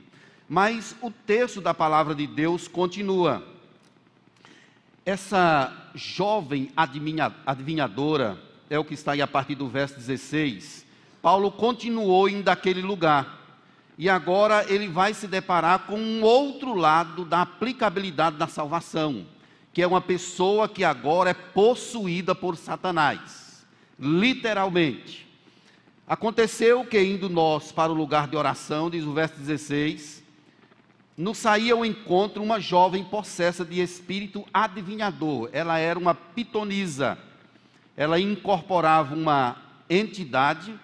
Mas 0.48 0.94
o 1.00 1.10
texto 1.10 1.60
da 1.60 1.72
palavra 1.72 2.14
de 2.14 2.26
Deus 2.26 2.68
continua. 2.68 3.42
Essa 5.10 5.90
jovem 5.92 6.70
adivinhadora, 7.44 8.38
é 8.70 8.78
o 8.78 8.84
que 8.84 8.94
está 8.94 9.10
aí 9.10 9.20
a 9.20 9.26
partir 9.26 9.56
do 9.56 9.66
verso 9.66 9.96
16. 9.96 10.86
Paulo 11.20 11.50
continuou 11.50 12.28
indo 12.28 12.44
daquele 12.44 12.80
lugar 12.80 13.58
e 13.98 14.08
agora 14.08 14.64
ele 14.72 14.86
vai 14.86 15.12
se 15.12 15.26
deparar 15.26 15.80
com 15.80 15.98
um 15.98 16.22
outro 16.22 16.74
lado 16.74 17.24
da 17.24 17.42
aplicabilidade 17.42 18.36
da 18.36 18.46
salvação, 18.46 19.26
que 19.72 19.82
é 19.82 19.86
uma 19.88 20.00
pessoa 20.00 20.68
que 20.68 20.84
agora 20.84 21.30
é 21.30 21.34
possuída 21.34 22.32
por 22.32 22.56
Satanás, 22.56 23.66
literalmente. 23.98 25.26
Aconteceu 26.06 26.84
que, 26.84 27.02
indo 27.02 27.28
nós 27.28 27.72
para 27.72 27.90
o 27.90 27.96
lugar 27.96 28.28
de 28.28 28.36
oração, 28.36 28.88
diz 28.88 29.04
o 29.04 29.12
verso 29.12 29.34
16, 29.34 30.19
nos 31.20 31.36
saía 31.36 31.74
ao 31.74 31.84
encontro 31.84 32.42
uma 32.42 32.58
jovem 32.58 33.04
possessa 33.04 33.62
de 33.62 33.78
espírito 33.78 34.42
adivinhador. 34.54 35.50
Ela 35.52 35.78
era 35.78 35.98
uma 35.98 36.14
pitonisa. 36.14 37.18
Ela 37.94 38.18
incorporava 38.18 39.14
uma 39.14 39.54
entidade 39.90 40.74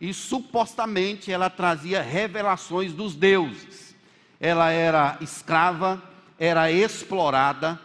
e 0.00 0.14
supostamente 0.14 1.32
ela 1.32 1.50
trazia 1.50 2.00
revelações 2.02 2.92
dos 2.92 3.16
deuses. 3.16 3.96
Ela 4.38 4.70
era 4.70 5.18
escrava, 5.20 6.00
era 6.38 6.70
explorada, 6.70 7.76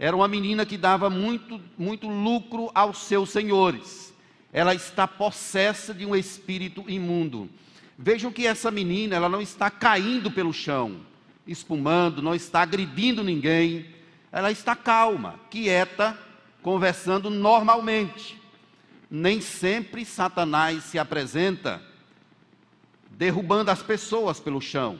era 0.00 0.16
uma 0.16 0.26
menina 0.26 0.66
que 0.66 0.76
dava 0.76 1.08
muito, 1.08 1.60
muito 1.78 2.08
lucro 2.08 2.72
aos 2.74 2.98
seus 2.98 3.30
senhores. 3.30 4.12
Ela 4.52 4.74
está 4.74 5.06
possessa 5.06 5.94
de 5.94 6.04
um 6.04 6.16
espírito 6.16 6.84
imundo. 6.88 7.48
Vejam 7.96 8.32
que 8.32 8.48
essa 8.48 8.68
menina, 8.68 9.14
ela 9.14 9.28
não 9.28 9.40
está 9.40 9.70
caindo 9.70 10.28
pelo 10.28 10.52
chão, 10.52 11.06
espumando, 11.46 12.22
não 12.22 12.34
está 12.34 12.62
agredindo 12.62 13.22
ninguém. 13.22 13.86
Ela 14.32 14.50
está 14.50 14.74
calma, 14.74 15.40
quieta, 15.50 16.18
conversando 16.62 17.30
normalmente 17.30 18.40
nem 19.10 19.40
sempre 19.40 20.04
Satanás 20.04 20.84
se 20.84 20.98
apresenta 20.98 21.82
derrubando 23.10 23.70
as 23.70 23.82
pessoas 23.82 24.40
pelo 24.40 24.60
chão, 24.60 24.98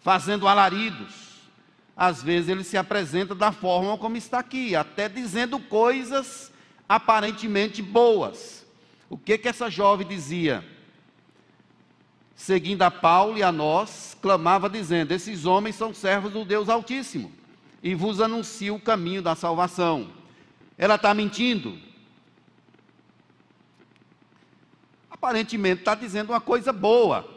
fazendo 0.00 0.48
alaridos. 0.48 1.30
Às 1.96 2.22
vezes 2.22 2.48
ele 2.48 2.64
se 2.64 2.76
apresenta 2.78 3.34
da 3.34 3.52
forma 3.52 3.98
como 3.98 4.16
está 4.16 4.38
aqui, 4.38 4.74
até 4.74 5.08
dizendo 5.08 5.58
coisas 5.58 6.50
aparentemente 6.88 7.82
boas. 7.82 8.66
O 9.08 9.18
que 9.18 9.36
que 9.36 9.48
essa 9.48 9.68
jovem 9.68 10.06
dizia? 10.06 10.64
Seguindo 12.40 12.80
a 12.80 12.90
Paulo 12.90 13.36
e 13.36 13.42
a 13.42 13.52
nós, 13.52 14.16
clamava 14.22 14.66
dizendo: 14.66 15.12
Esses 15.12 15.44
homens 15.44 15.76
são 15.76 15.92
servos 15.92 16.32
do 16.32 16.42
Deus 16.42 16.70
Altíssimo 16.70 17.30
e 17.82 17.94
vos 17.94 18.18
anuncio 18.18 18.76
o 18.76 18.80
caminho 18.80 19.20
da 19.20 19.34
salvação. 19.34 20.10
Ela 20.78 20.94
está 20.94 21.12
mentindo? 21.12 21.78
aparentemente 25.10 25.82
está 25.82 25.94
dizendo 25.94 26.30
uma 26.30 26.40
coisa 26.40 26.72
boa. 26.72 27.28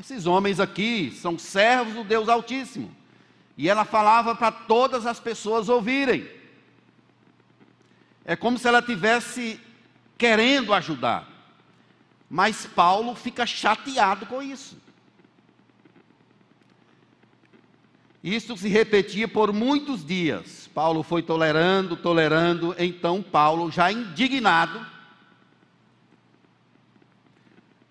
Esses 0.00 0.26
homens 0.26 0.58
aqui 0.58 1.12
são 1.12 1.38
servos 1.38 1.94
do 1.94 2.02
Deus 2.02 2.28
Altíssimo. 2.28 2.92
E 3.56 3.68
ela 3.68 3.84
falava 3.84 4.34
para 4.34 4.50
todas 4.50 5.06
as 5.06 5.20
pessoas 5.20 5.68
ouvirem. 5.68 6.28
É 8.24 8.34
como 8.34 8.58
se 8.58 8.66
ela 8.66 8.82
tivesse 8.82 9.60
querendo 10.18 10.74
ajudar. 10.74 11.29
Mas 12.30 12.64
Paulo 12.64 13.14
fica 13.16 13.44
chateado 13.44 14.24
com 14.24 14.40
isso. 14.40 14.78
Isso 18.22 18.56
se 18.56 18.68
repetia 18.68 19.26
por 19.26 19.52
muitos 19.52 20.04
dias. 20.04 20.70
Paulo 20.72 21.02
foi 21.02 21.22
tolerando, 21.22 21.96
tolerando, 21.96 22.74
então 22.78 23.22
Paulo, 23.22 23.70
já 23.70 23.90
indignado, 23.90 24.86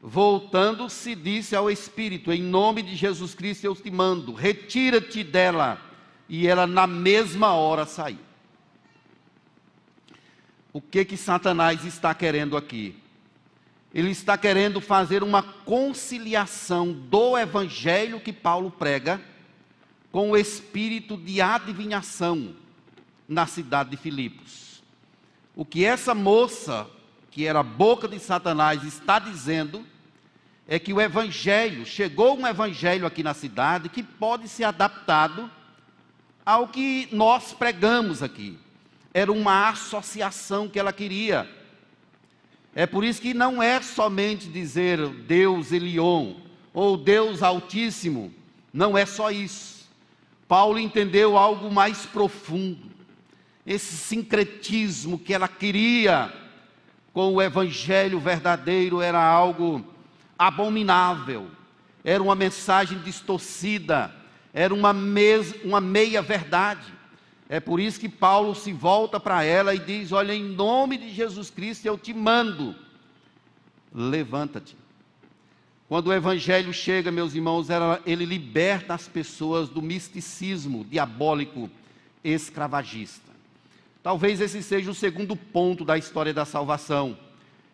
Voltando-se, 0.02 1.14
disse 1.14 1.56
ao 1.56 1.70
Espírito: 1.70 2.32
Em 2.32 2.42
nome 2.42 2.82
de 2.82 2.96
Jesus 2.96 3.36
Cristo 3.36 3.66
eu 3.66 3.76
te 3.76 3.92
mando, 3.92 4.34
retira-te 4.34 5.24
dela. 5.24 5.80
E 6.28 6.48
ela, 6.48 6.66
na 6.66 6.88
mesma 6.88 7.54
hora, 7.54 7.86
saiu. 7.86 8.20
O 10.72 10.80
que 10.80 11.04
que 11.04 11.18
Satanás 11.18 11.84
está 11.84 12.14
querendo 12.14 12.56
aqui? 12.56 12.96
Ele 13.94 14.12
está 14.12 14.38
querendo 14.38 14.80
fazer 14.80 15.24
uma 15.24 15.42
conciliação 15.42 16.92
do 16.92 17.38
evangelho 17.38 18.20
que 18.20 18.32
Paulo 18.32 18.70
prega 18.70 19.20
com 20.12 20.32
o 20.32 20.38
espírito 20.38 21.18
de 21.18 21.42
adivinhação 21.42 22.56
na 23.28 23.46
cidade 23.46 23.92
de 23.92 23.98
Filipos. 23.98 24.84
O 25.56 25.66
que 25.66 25.84
essa 25.84 26.14
moça 26.14 26.88
que 27.32 27.46
era 27.46 27.60
a 27.60 27.64
boca 27.64 28.08
de 28.08 28.20
Satanás, 28.20 28.84
está 28.84 29.20
dizendo 29.20 29.86
é 30.68 30.78
que 30.78 30.94
o 30.94 31.02
evangelho, 31.02 31.86
chegou 31.86 32.38
um 32.38 32.46
evangelho 32.46 33.06
aqui 33.06 33.24
na 33.24 33.34
cidade 33.34 33.90
que 33.90 34.04
pode 34.04 34.48
ser 34.48 34.66
adaptado 34.66 35.50
ao 36.46 36.68
que 36.68 37.08
nós 37.12 37.54
pregamos 37.54 38.22
aqui. 38.22 38.60
Era 39.14 39.32
uma 39.32 39.70
associação 39.70 40.68
que 40.68 40.78
ela 40.78 40.94
queria. 40.94 41.50
É 42.76 42.86
por 42.86 43.04
isso 43.04 43.22
que 43.22 43.34
não 43.34 43.62
é 43.62 43.82
somente 43.82 44.48
dizer 44.48 45.06
Deus 45.08 45.72
Elion 45.72 46.36
ou 46.74 46.96
Deus 46.96 47.42
Altíssimo, 47.42 48.34
não 48.74 48.98
é 48.98 49.06
só 49.06 49.32
isso. 49.32 49.90
Paulo 50.48 50.80
entendeu 50.80 51.38
algo 51.38 51.72
mais 51.72 52.06
profundo. 52.06 52.90
Esse 53.66 53.98
sincretismo 53.98 55.20
que 55.20 55.34
ela 55.34 55.48
queria 55.48 56.34
com 57.14 57.34
o 57.34 57.42
evangelho 57.42 58.20
verdadeiro 58.20 59.02
era 59.02 59.22
algo 59.22 59.86
abominável, 60.38 61.48
era 62.04 62.24
uma 62.24 62.36
mensagem 62.36 62.98
distorcida, 63.00 64.14
era 64.54 64.74
uma, 64.74 64.96
uma 65.64 65.82
meia 65.82 66.22
verdade. 66.22 66.99
É 67.50 67.60
por 67.60 67.80
isso 67.80 68.00
que 68.00 68.08
Paulo 68.08 68.54
se 68.54 68.72
volta 68.72 69.20
para 69.20 69.44
ela 69.44 69.74
e 69.74 69.80
diz: 69.80 70.12
Olha, 70.12 70.34
em 70.34 70.44
nome 70.44 71.00
de 71.00 71.12
Jesus 71.12 71.50
Cristo 71.50 71.88
eu 71.88 71.98
te 71.98 72.14
mando, 72.14 72.76
levanta-te. 73.92 74.78
Quando 75.88 76.08
o 76.08 76.14
evangelho 76.14 76.72
chega, 76.72 77.12
meus 77.12 77.34
irmãos, 77.34 77.68
ele 78.06 78.24
liberta 78.24 78.94
as 78.94 79.08
pessoas 79.08 79.68
do 79.68 79.82
misticismo 79.82 80.86
diabólico 80.88 81.68
escravagista. 82.24 83.32
Talvez 84.04 84.40
esse 84.40 84.62
seja 84.62 84.92
o 84.92 84.94
segundo 84.94 85.36
ponto 85.36 85.84
da 85.84 85.98
história 85.98 86.32
da 86.32 86.46
salvação 86.46 87.18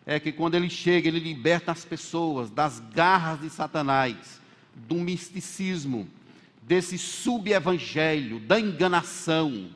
é 0.06 0.18
que 0.18 0.32
quando 0.32 0.54
ele 0.54 0.70
chega, 0.70 1.08
ele 1.08 1.18
liberta 1.18 1.72
as 1.72 1.84
pessoas 1.84 2.48
das 2.48 2.80
garras 2.94 3.40
de 3.40 3.50
Satanás, 3.50 4.40
do 4.74 4.94
misticismo, 4.94 6.08
desse 6.66 6.98
subevangelho, 6.98 8.40
da 8.40 8.58
enganação, 8.58 9.68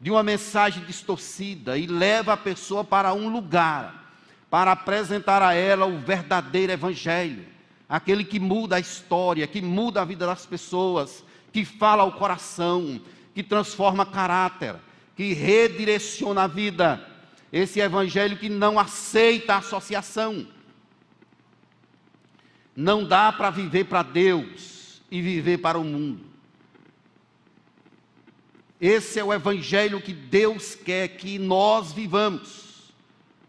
de 0.00 0.10
uma 0.10 0.22
mensagem 0.22 0.82
distorcida 0.84 1.76
e 1.76 1.86
leva 1.86 2.32
a 2.32 2.36
pessoa 2.38 2.82
para 2.82 3.12
um 3.12 3.28
lugar, 3.28 4.16
para 4.48 4.72
apresentar 4.72 5.42
a 5.42 5.52
ela 5.52 5.84
o 5.84 5.98
verdadeiro 5.98 6.72
evangelho, 6.72 7.44
aquele 7.86 8.24
que 8.24 8.40
muda 8.40 8.76
a 8.76 8.80
história, 8.80 9.46
que 9.46 9.60
muda 9.60 10.00
a 10.00 10.06
vida 10.06 10.24
das 10.24 10.46
pessoas, 10.46 11.22
que 11.52 11.66
fala 11.66 12.02
ao 12.02 12.12
coração, 12.12 12.98
que 13.34 13.42
transforma 13.42 14.06
caráter, 14.06 14.76
que 15.14 15.34
redireciona 15.34 16.44
a 16.44 16.46
vida 16.46 17.06
esse 17.52 17.78
evangelho 17.78 18.38
que 18.38 18.48
não 18.48 18.78
aceita 18.78 19.56
associação. 19.56 20.46
Não 22.74 23.04
dá 23.04 23.30
para 23.30 23.50
viver 23.50 23.84
para 23.84 24.02
Deus 24.02 24.81
e 25.12 25.20
viver 25.20 25.58
para 25.58 25.78
o 25.78 25.84
mundo. 25.84 26.24
Esse 28.80 29.20
é 29.20 29.24
o 29.24 29.32
evangelho 29.32 30.00
que 30.00 30.12
Deus 30.12 30.74
quer 30.74 31.06
que 31.06 31.38
nós 31.38 31.92
vivamos. 31.92 32.92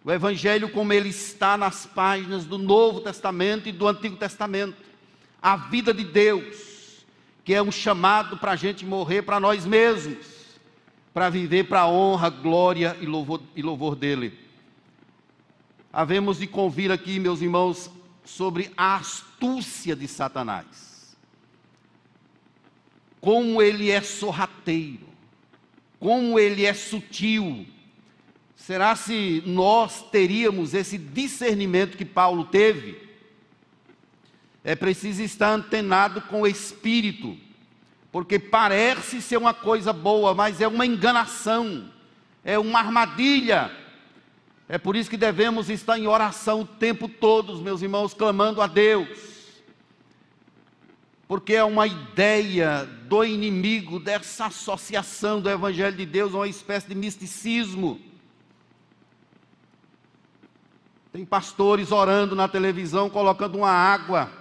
O 0.03 0.11
evangelho 0.11 0.69
como 0.69 0.93
ele 0.93 1.09
está 1.09 1.57
nas 1.57 1.85
páginas 1.85 2.45
do 2.45 2.57
Novo 2.57 2.99
Testamento 2.99 3.67
e 3.67 3.71
do 3.71 3.87
Antigo 3.87 4.17
Testamento. 4.17 4.75
A 5.41 5.55
vida 5.55 5.93
de 5.93 6.03
Deus, 6.03 7.05
que 7.43 7.53
é 7.53 7.63
um 7.63 7.71
chamado 7.71 8.37
para 8.37 8.51
a 8.51 8.55
gente 8.57 8.85
morrer 8.85 9.21
para 9.21 9.39
nós 9.39 9.65
mesmos 9.65 10.33
para 11.13 11.29
viver 11.29 11.65
para 11.65 11.81
a 11.81 11.87
honra, 11.87 12.29
glória 12.29 12.97
e 12.99 13.05
louvor, 13.05 13.41
e 13.55 13.61
louvor 13.61 13.95
dele. 13.95 14.37
Havemos 15.91 16.39
de 16.39 16.47
convir 16.47 16.91
aqui, 16.91 17.19
meus 17.19 17.39
irmãos, 17.39 17.89
sobre 18.25 18.71
a 18.75 18.95
astúcia 18.95 19.95
de 19.95 20.07
Satanás. 20.07 20.92
Como 23.23 23.61
ele 23.61 23.89
é 23.89 24.01
sorrateiro, 24.01 25.07
como 25.97 26.37
ele 26.37 26.65
é 26.65 26.73
sutil. 26.73 27.65
Será 28.53 28.97
se 28.97 29.41
nós 29.45 30.09
teríamos 30.11 30.73
esse 30.73 30.97
discernimento 30.97 31.95
que 31.95 32.03
Paulo 32.03 32.43
teve? 32.43 33.01
É 34.61 34.75
preciso 34.75 35.21
estar 35.23 35.53
antenado 35.53 36.19
com 36.23 36.41
o 36.41 36.47
espírito 36.47 37.37
porque 38.13 38.37
parece 38.37 39.19
ser 39.23 39.37
uma 39.37 39.55
coisa 39.55 39.91
boa, 39.91 40.35
mas 40.35 40.61
é 40.61 40.67
uma 40.67 40.85
enganação, 40.85 41.89
é 42.45 42.59
uma 42.59 42.77
armadilha. 42.77 43.71
É 44.69 44.77
por 44.77 44.95
isso 44.95 45.09
que 45.09 45.17
devemos 45.17 45.67
estar 45.67 45.97
em 45.97 46.05
oração 46.05 46.61
o 46.61 46.65
tempo 46.65 47.09
todo, 47.09 47.57
meus 47.57 47.81
irmãos, 47.81 48.13
clamando 48.13 48.61
a 48.61 48.67
Deus. 48.67 49.09
Porque 51.27 51.55
é 51.55 51.63
uma 51.63 51.87
ideia 51.87 52.87
do 53.13 53.23
inimigo 53.23 53.99
dessa 53.99 54.47
associação 54.47 55.39
do 55.39 55.47
Evangelho 55.47 55.95
de 55.95 56.03
Deus, 56.03 56.33
uma 56.33 56.47
espécie 56.47 56.87
de 56.87 56.95
misticismo. 56.95 58.01
Tem 61.11 61.23
pastores 61.23 61.91
orando 61.91 62.35
na 62.35 62.47
televisão, 62.47 63.11
colocando 63.11 63.59
uma 63.59 63.69
água 63.69 64.31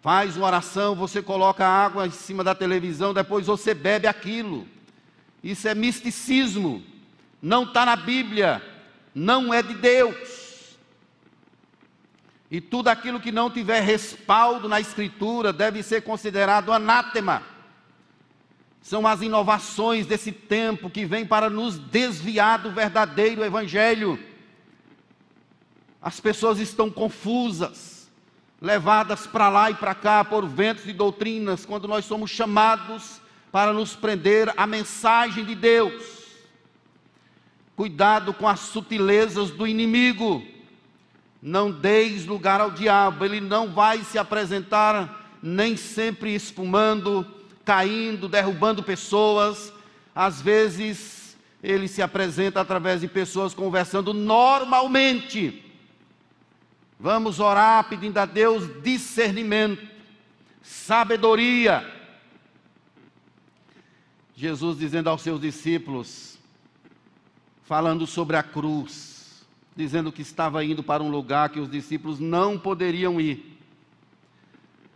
Faz 0.00 0.34
uma 0.34 0.46
oração, 0.46 0.94
você 0.94 1.20
coloca 1.20 1.66
água 1.66 2.06
em 2.06 2.10
cima 2.10 2.42
da 2.42 2.54
televisão, 2.54 3.12
depois 3.12 3.46
você 3.46 3.74
bebe 3.74 4.06
aquilo. 4.06 4.66
Isso 5.44 5.68
é 5.68 5.74
misticismo. 5.74 6.82
Não 7.42 7.64
está 7.64 7.84
na 7.84 7.96
Bíblia. 7.96 8.62
Não 9.14 9.52
é 9.52 9.62
de 9.62 9.74
Deus. 9.74 10.39
E 12.50 12.60
tudo 12.60 12.88
aquilo 12.88 13.20
que 13.20 13.30
não 13.30 13.48
tiver 13.48 13.80
respaldo 13.80 14.68
na 14.68 14.80
Escritura 14.80 15.52
deve 15.52 15.82
ser 15.82 16.02
considerado 16.02 16.72
anátema. 16.72 17.42
São 18.82 19.06
as 19.06 19.22
inovações 19.22 20.06
desse 20.06 20.32
tempo 20.32 20.90
que 20.90 21.04
vêm 21.04 21.24
para 21.24 21.48
nos 21.48 21.78
desviar 21.78 22.58
do 22.58 22.72
verdadeiro 22.72 23.44
Evangelho. 23.44 24.18
As 26.02 26.18
pessoas 26.18 26.58
estão 26.58 26.90
confusas 26.90 28.10
levadas 28.60 29.26
para 29.26 29.48
lá 29.48 29.70
e 29.70 29.74
para 29.74 29.94
cá 29.94 30.24
por 30.24 30.46
ventos 30.46 30.86
e 30.86 30.92
doutrinas, 30.92 31.64
quando 31.64 31.86
nós 31.86 32.04
somos 32.04 32.30
chamados 32.30 33.20
para 33.52 33.72
nos 33.72 33.94
prender 33.94 34.52
à 34.56 34.66
mensagem 34.66 35.44
de 35.44 35.54
Deus. 35.54 36.20
Cuidado 37.76 38.34
com 38.34 38.48
as 38.48 38.60
sutilezas 38.60 39.50
do 39.50 39.66
inimigo. 39.66 40.44
Não 41.42 41.70
deis 41.70 42.26
lugar 42.26 42.60
ao 42.60 42.70
diabo, 42.70 43.24
ele 43.24 43.40
não 43.40 43.72
vai 43.72 44.04
se 44.04 44.18
apresentar 44.18 45.38
nem 45.42 45.76
sempre 45.76 46.34
espumando, 46.34 47.26
caindo, 47.64 48.28
derrubando 48.28 48.82
pessoas. 48.82 49.72
Às 50.14 50.42
vezes, 50.42 51.36
ele 51.62 51.88
se 51.88 52.02
apresenta 52.02 52.60
através 52.60 53.00
de 53.00 53.08
pessoas 53.08 53.54
conversando 53.54 54.12
normalmente 54.12 55.70
Vamos 57.02 57.40
orar 57.40 57.88
pedindo 57.88 58.18
a 58.18 58.26
Deus 58.26 58.82
discernimento, 58.82 59.88
sabedoria. 60.60 61.90
Jesus 64.36 64.78
dizendo 64.78 65.08
aos 65.08 65.22
seus 65.22 65.40
discípulos, 65.40 66.38
falando 67.64 68.06
sobre 68.06 68.36
a 68.36 68.42
cruz, 68.42 69.19
dizendo 69.76 70.12
que 70.12 70.22
estava 70.22 70.64
indo 70.64 70.82
para 70.82 71.02
um 71.02 71.10
lugar 71.10 71.50
que 71.50 71.60
os 71.60 71.70
discípulos 71.70 72.18
não 72.18 72.58
poderiam 72.58 73.20
ir. 73.20 73.58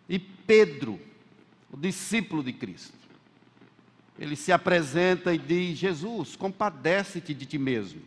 E 0.09 0.19
Pedro, 0.19 1.01
o 1.73 1.77
discípulo 1.77 2.43
de 2.43 2.53
Cristo, 2.53 2.99
ele 4.19 4.37
se 4.37 4.53
apresenta 4.53 5.35
e 5.35 5.39
diz: 5.39 5.79
Jesus, 5.79 6.37
compadece-te 6.37 7.33
de 7.35 7.47
ti 7.47 7.59
mesmo. 7.59 8.03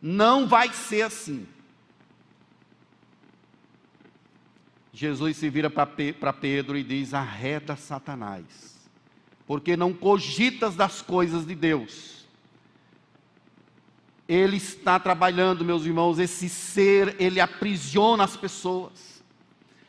Não 0.00 0.48
vai 0.48 0.72
ser 0.72 1.02
assim. 1.02 1.46
Jesus 4.92 5.36
se 5.36 5.48
vira 5.48 5.70
para 5.70 6.32
Pedro 6.32 6.76
e 6.76 6.82
diz: 6.82 7.14
arreda 7.14 7.76
Satanás, 7.76 8.44
porque 9.46 9.76
não 9.76 9.92
cogitas 9.92 10.74
das 10.74 11.00
coisas 11.00 11.46
de 11.46 11.54
Deus. 11.54 12.19
Ele 14.30 14.58
está 14.58 14.96
trabalhando, 14.96 15.64
meus 15.64 15.84
irmãos, 15.84 16.20
esse 16.20 16.48
ser, 16.48 17.16
ele 17.18 17.40
aprisiona 17.40 18.22
as 18.22 18.36
pessoas. 18.36 19.20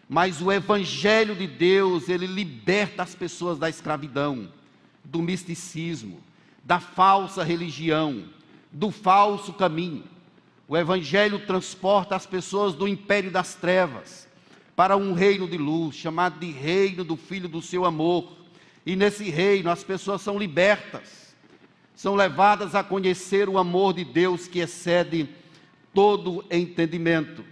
Mas 0.10 0.41
o 0.41 0.51
Evangelho 0.51 1.36
de 1.36 1.45
Deus, 1.45 2.10
ele 2.10 2.25
liberta 2.25 3.04
as 3.04 3.13
pessoas 3.13 3.60
da 3.60 3.69
escravidão, 3.69 4.51
do 5.06 5.21
misticismo, 5.21 6.19
da 6.63 6.80
falsa 6.80 7.43
religião, 7.43 8.23
do 8.71 8.89
falso 8.89 9.54
caminho. 9.54 10.06
O 10.67 10.75
Evangelho 10.75 11.45
transporta 11.45 12.15
as 12.15 12.25
pessoas 12.25 12.73
do 12.73 12.88
império 12.88 13.30
das 13.30 13.54
trevas 13.54 14.27
para 14.75 14.97
um 14.97 15.13
reino 15.13 15.47
de 15.47 15.60
luz, 15.60 15.95
chamado 15.95 16.39
de 16.39 16.49
reino 16.49 17.04
do 17.04 17.15
Filho 17.15 17.47
do 17.47 17.62
seu 17.62 17.86
amor. 17.86 18.27
E 18.84 18.95
nesse 18.95 19.30
reino 19.30 19.69
as 19.69 19.84
pessoas 19.84 20.23
são 20.23 20.39
libertas, 20.39 21.20
são 21.95 22.15
levadas 22.15 22.75
a 22.75 22.84
conhecer 22.84 23.47
o 23.47 23.58
amor 23.58 23.93
de 23.93 24.04
Deus 24.04 24.47
que 24.47 24.60
excede 24.60 25.30
todo 25.93 26.45
entendimento. 26.49 27.43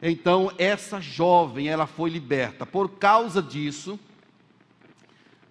Então, 0.00 0.52
essa 0.58 1.00
jovem, 1.00 1.68
ela 1.68 1.86
foi 1.86 2.10
liberta. 2.10 2.66
Por 2.66 2.90
causa 2.90 3.40
disso, 3.40 3.98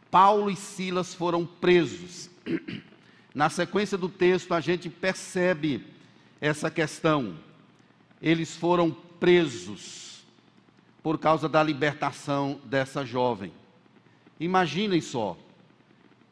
Paulo 0.09 0.51
e 0.51 0.55
Silas 0.55 1.13
foram 1.13 1.45
presos. 1.45 2.29
Na 3.33 3.49
sequência 3.49 3.97
do 3.97 4.09
texto, 4.09 4.53
a 4.53 4.59
gente 4.59 4.89
percebe 4.89 5.85
essa 6.41 6.69
questão. 6.69 7.37
Eles 8.21 8.55
foram 8.57 8.91
presos 8.91 10.25
por 11.01 11.17
causa 11.17 11.47
da 11.47 11.63
libertação 11.63 12.59
dessa 12.65 13.05
jovem. 13.05 13.53
Imaginem 14.39 14.99
só, 14.99 15.37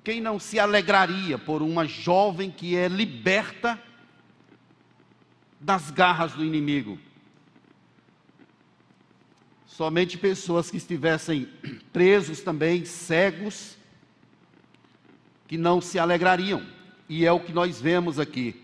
quem 0.04 0.22
não 0.22 0.40
se 0.40 0.60
alegraria 0.60 1.38
por 1.38 1.62
uma 1.62 1.86
jovem 1.86 2.50
que 2.50 2.76
é 2.76 2.88
liberta 2.88 3.82
das 5.60 5.92
garras 5.92 6.34
do 6.34 6.44
inimigo? 6.44 6.98
Somente 9.68 10.18
pessoas 10.18 10.70
que 10.70 10.78
estivessem 10.78 11.48
presos 11.94 12.42
também, 12.42 12.86
cegos, 12.86 13.78
que 15.48 15.58
não 15.58 15.80
se 15.82 15.98
alegrariam. 15.98 16.66
E 17.08 17.26
é 17.26 17.32
o 17.32 17.40
que 17.40 17.54
nós 17.54 17.82
vemos 17.82 18.20
aqui. 18.20 18.62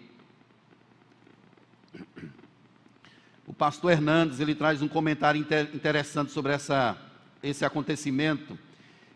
O 3.47 3.53
pastor 3.53 3.91
Hernandes, 3.91 4.39
ele 4.39 4.53
traz 4.53 4.81
um 4.81 4.87
comentário 4.87 5.39
interessante 5.73 6.31
sobre 6.31 6.53
essa, 6.53 6.97
esse 7.41 7.63
acontecimento. 7.63 8.57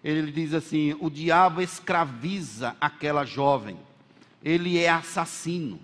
Ele 0.03 0.31
diz 0.31 0.53
assim: 0.53 0.95
o 0.99 1.09
diabo 1.09 1.61
escraviza 1.61 2.75
aquela 2.79 3.25
jovem, 3.25 3.77
ele 4.43 4.77
é 4.77 4.89
assassino, 4.89 5.79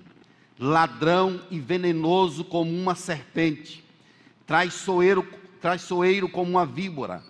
ladrão 0.60 1.42
e 1.52 1.60
venenoso 1.60 2.44
como 2.44 2.72
uma 2.72 2.96
serpente, 2.96 3.84
traiçoeiro, 4.46 5.28
traiçoeiro 5.62 6.30
como 6.30 6.52
uma 6.52 6.66
víbora, 6.66 7.22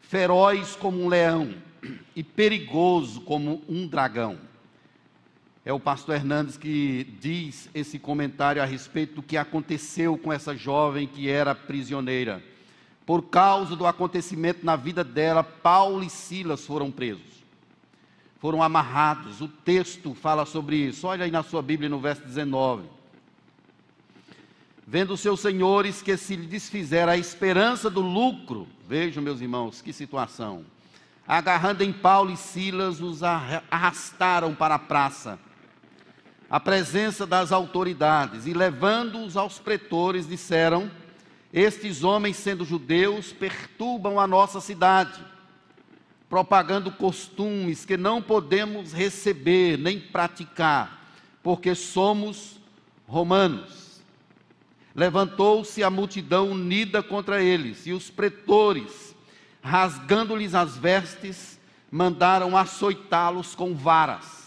feroz 0.00 0.74
como 0.76 1.02
um 1.02 1.08
leão 1.08 1.54
e 2.14 2.22
perigoso 2.22 3.20
como 3.22 3.62
um 3.68 3.86
dragão. 3.86 4.38
É 5.62 5.72
o 5.72 5.80
pastor 5.80 6.14
Hernandes 6.14 6.56
que 6.56 7.04
diz 7.20 7.68
esse 7.74 7.98
comentário 7.98 8.62
a 8.62 8.64
respeito 8.64 9.16
do 9.16 9.22
que 9.22 9.36
aconteceu 9.36 10.16
com 10.16 10.32
essa 10.32 10.56
jovem 10.56 11.06
que 11.06 11.28
era 11.28 11.54
prisioneira. 11.54 12.42
Por 13.10 13.22
causa 13.22 13.74
do 13.74 13.88
acontecimento 13.88 14.64
na 14.64 14.76
vida 14.76 15.02
dela, 15.02 15.42
Paulo 15.42 16.04
e 16.04 16.08
Silas 16.08 16.64
foram 16.64 16.92
presos. 16.92 17.42
Foram 18.38 18.62
amarrados. 18.62 19.40
O 19.40 19.48
texto 19.48 20.14
fala 20.14 20.46
sobre 20.46 20.76
isso. 20.76 21.08
Olha 21.08 21.24
aí 21.24 21.30
na 21.32 21.42
sua 21.42 21.60
Bíblia 21.60 21.88
no 21.88 21.98
verso 21.98 22.22
19. 22.22 22.84
Vendo 24.86 25.16
seus 25.16 25.40
senhores 25.40 26.00
que 26.00 26.16
se 26.16 26.36
lhe 26.36 26.46
desfizera 26.46 27.10
a 27.10 27.16
esperança 27.16 27.90
do 27.90 28.00
lucro, 28.00 28.68
vejam, 28.86 29.20
meus 29.20 29.40
irmãos, 29.40 29.82
que 29.82 29.92
situação. 29.92 30.64
Agarrando 31.26 31.82
em 31.82 31.92
Paulo 31.92 32.30
e 32.30 32.36
Silas, 32.36 33.00
os 33.00 33.24
arrastaram 33.24 34.54
para 34.54 34.76
a 34.76 34.78
praça 34.78 35.36
a 36.50 36.58
presença 36.58 37.24
das 37.24 37.52
autoridades 37.52 38.44
e 38.44 38.52
levando-os 38.52 39.36
aos 39.36 39.60
pretores, 39.60 40.26
disseram: 40.26 40.90
Estes 41.52 42.04
homens, 42.04 42.36
sendo 42.36 42.64
judeus, 42.64 43.32
perturbam 43.32 44.20
a 44.20 44.26
nossa 44.26 44.60
cidade, 44.60 45.20
propagando 46.28 46.92
costumes 46.92 47.84
que 47.84 47.96
não 47.96 48.22
podemos 48.22 48.92
receber 48.92 49.76
nem 49.76 49.98
praticar, 49.98 51.12
porque 51.42 51.74
somos 51.74 52.60
romanos. 53.06 54.00
Levantou-se 54.94 55.82
a 55.82 55.90
multidão 55.90 56.50
unida 56.50 57.02
contra 57.02 57.42
eles, 57.42 57.86
e 57.86 57.92
os 57.92 58.10
pretores, 58.10 59.14
rasgando-lhes 59.60 60.54
as 60.54 60.76
vestes, 60.76 61.58
mandaram 61.90 62.56
açoitá-los 62.56 63.54
com 63.54 63.74
varas 63.74 64.40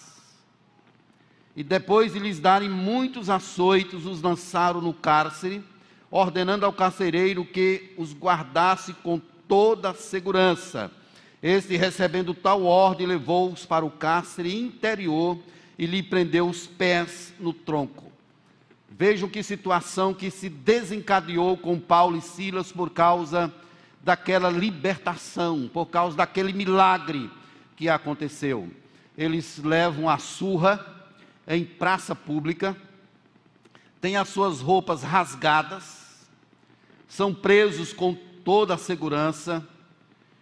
e 1.56 1.64
depois 1.64 2.14
de 2.14 2.20
lhes 2.20 2.40
darem 2.40 2.70
muitos 2.70 3.30
açoitos, 3.30 4.06
os 4.06 4.22
lançaram 4.22 4.82
no 4.82 4.94
cárcere, 4.94 5.64
ordenando 6.16 6.64
ao 6.64 6.72
carcereiro 6.72 7.44
que 7.44 7.92
os 7.98 8.14
guardasse 8.14 8.94
com 8.94 9.20
toda 9.48 9.96
segurança. 9.96 10.92
Este, 11.42 11.76
recebendo 11.76 12.36
tal 12.36 12.66
ordem, 12.66 13.08
levou-os 13.08 13.66
para 13.66 13.84
o 13.84 13.90
cárcere 13.90 14.56
interior 14.56 15.40
e 15.76 15.88
lhe 15.88 16.04
prendeu 16.04 16.48
os 16.48 16.68
pés 16.68 17.34
no 17.40 17.52
tronco. 17.52 18.12
Vejam 18.88 19.28
que 19.28 19.42
situação 19.42 20.14
que 20.14 20.30
se 20.30 20.50
desencadeou 20.50 21.58
com 21.58 21.80
Paulo 21.80 22.16
e 22.16 22.22
Silas 22.22 22.72
por 22.72 22.92
causa 22.92 23.52
daquela 24.04 24.52
libertação, 24.52 25.68
por 25.74 25.88
causa 25.88 26.16
daquele 26.16 26.54
milagre 26.54 27.28
que 27.76 27.90
aconteceu. 27.90 28.70
Eles 29.18 29.58
levam 29.58 30.08
a 30.08 30.20
surra, 30.20 31.10
em 31.48 31.66
praça 31.66 32.16
pública, 32.16 32.78
têm 34.00 34.16
as 34.16 34.30
suas 34.30 34.62
roupas 34.62 35.02
rasgadas, 35.02 36.03
são 37.14 37.32
presos 37.32 37.94
com 37.94 38.16
toda 38.44 38.74
a 38.74 38.78
segurança 38.78 39.64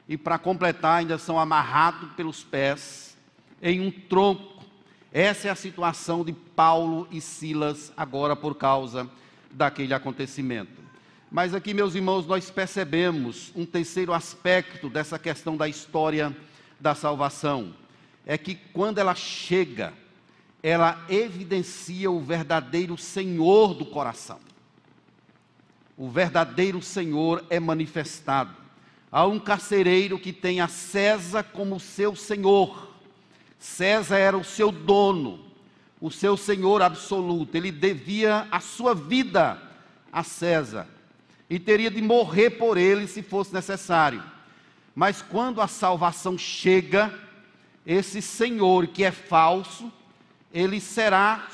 e, 0.07 0.17
para 0.17 0.39
completar, 0.39 0.99
ainda 0.99 1.17
são 1.17 1.37
amarrados 1.37 2.13
pelos 2.13 2.45
pés 2.45 3.17
em 3.61 3.81
um 3.81 3.91
tronco. 3.91 4.63
Essa 5.11 5.49
é 5.49 5.51
a 5.51 5.55
situação 5.55 6.23
de 6.23 6.31
Paulo 6.31 7.09
e 7.11 7.19
Silas 7.19 7.91
agora 7.97 8.37
por 8.37 8.55
causa 8.55 9.09
daquele 9.51 9.93
acontecimento. 9.93 10.81
Mas 11.29 11.53
aqui, 11.53 11.73
meus 11.73 11.93
irmãos, 11.93 12.25
nós 12.25 12.49
percebemos 12.49 13.51
um 13.53 13.65
terceiro 13.65 14.13
aspecto 14.13 14.89
dessa 14.89 15.19
questão 15.19 15.57
da 15.57 15.67
história 15.67 16.33
da 16.79 16.95
salvação. 16.95 17.75
É 18.25 18.37
que 18.37 18.55
quando 18.55 18.97
ela 18.97 19.13
chega, 19.13 19.91
ela 20.63 21.03
evidencia 21.09 22.09
o 22.09 22.21
verdadeiro 22.21 22.97
Senhor 22.97 23.73
do 23.73 23.85
coração. 23.85 24.39
O 26.01 26.09
verdadeiro 26.09 26.81
Senhor 26.81 27.45
é 27.47 27.59
manifestado. 27.59 28.55
Há 29.11 29.27
um 29.27 29.39
carcereiro 29.39 30.17
que 30.17 30.33
tem 30.33 30.59
a 30.59 30.67
César 30.67 31.43
como 31.43 31.79
seu 31.79 32.15
senhor. 32.15 32.91
César 33.59 34.17
era 34.17 34.35
o 34.35 34.43
seu 34.43 34.71
dono, 34.71 35.39
o 36.01 36.09
seu 36.09 36.35
senhor 36.35 36.81
absoluto. 36.81 37.53
Ele 37.53 37.71
devia 37.71 38.47
a 38.49 38.59
sua 38.59 38.95
vida 38.95 39.61
a 40.11 40.23
César 40.23 40.87
e 41.47 41.59
teria 41.59 41.91
de 41.91 42.01
morrer 42.01 42.49
por 42.49 42.79
ele 42.79 43.05
se 43.05 43.21
fosse 43.21 43.53
necessário. 43.53 44.23
Mas 44.95 45.21
quando 45.21 45.61
a 45.61 45.67
salvação 45.67 46.35
chega, 46.35 47.13
esse 47.85 48.23
senhor 48.23 48.87
que 48.87 49.03
é 49.03 49.11
falso, 49.11 49.93
ele 50.51 50.81
será 50.81 51.47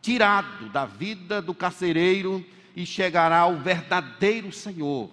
tirado 0.00 0.68
da 0.68 0.86
vida 0.86 1.42
do 1.42 1.52
carcereiro 1.52 2.54
e 2.74 2.84
chegará 2.84 3.38
ao 3.38 3.56
verdadeiro 3.56 4.52
Senhor, 4.52 5.10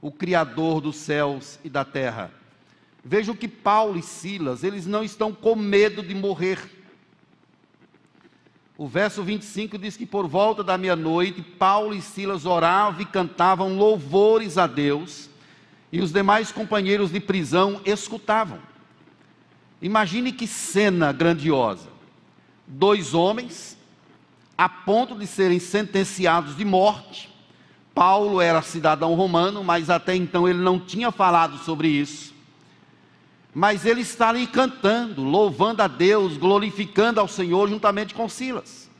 o 0.00 0.10
Criador 0.10 0.80
dos 0.80 0.96
céus 0.96 1.58
e 1.64 1.68
da 1.68 1.84
terra. 1.84 2.30
Vejam 3.04 3.34
que 3.34 3.48
Paulo 3.48 3.98
e 3.98 4.02
Silas, 4.02 4.64
eles 4.64 4.86
não 4.86 5.02
estão 5.02 5.32
com 5.32 5.54
medo 5.54 6.02
de 6.02 6.14
morrer. 6.14 6.58
O 8.76 8.86
verso 8.86 9.22
25 9.22 9.78
diz 9.78 9.96
que 9.96 10.06
por 10.06 10.28
volta 10.28 10.62
da 10.62 10.78
meia-noite, 10.78 11.42
Paulo 11.42 11.94
e 11.94 12.02
Silas 12.02 12.46
oravam 12.46 13.00
e 13.00 13.06
cantavam 13.06 13.76
louvores 13.76 14.58
a 14.58 14.66
Deus, 14.66 15.28
e 15.90 16.00
os 16.00 16.12
demais 16.12 16.52
companheiros 16.52 17.10
de 17.10 17.18
prisão 17.18 17.80
escutavam. 17.84 18.60
Imagine 19.80 20.32
que 20.32 20.46
cena 20.46 21.12
grandiosa 21.12 21.98
dois 22.68 23.14
homens, 23.14 23.77
a 24.58 24.68
ponto 24.68 25.14
de 25.14 25.24
serem 25.24 25.60
sentenciados 25.60 26.56
de 26.56 26.64
morte. 26.64 27.32
Paulo 27.94 28.40
era 28.40 28.60
cidadão 28.60 29.14
romano, 29.14 29.62
mas 29.62 29.88
até 29.88 30.16
então 30.16 30.48
ele 30.48 30.58
não 30.58 30.80
tinha 30.80 31.12
falado 31.12 31.58
sobre 31.58 31.86
isso. 31.86 32.34
Mas 33.54 33.86
ele 33.86 34.00
está 34.00 34.30
ali 34.30 34.48
cantando, 34.48 35.22
louvando 35.22 35.82
a 35.82 35.86
Deus, 35.86 36.36
glorificando 36.36 37.20
ao 37.20 37.28
Senhor 37.28 37.68
juntamente 37.68 38.14
com 38.14 38.28
Silas. 38.28 38.90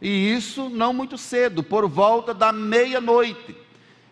E 0.00 0.34
isso 0.34 0.70
não 0.70 0.92
muito 0.94 1.18
cedo, 1.18 1.62
por 1.62 1.86
volta 1.86 2.32
da 2.32 2.50
meia-noite. 2.50 3.54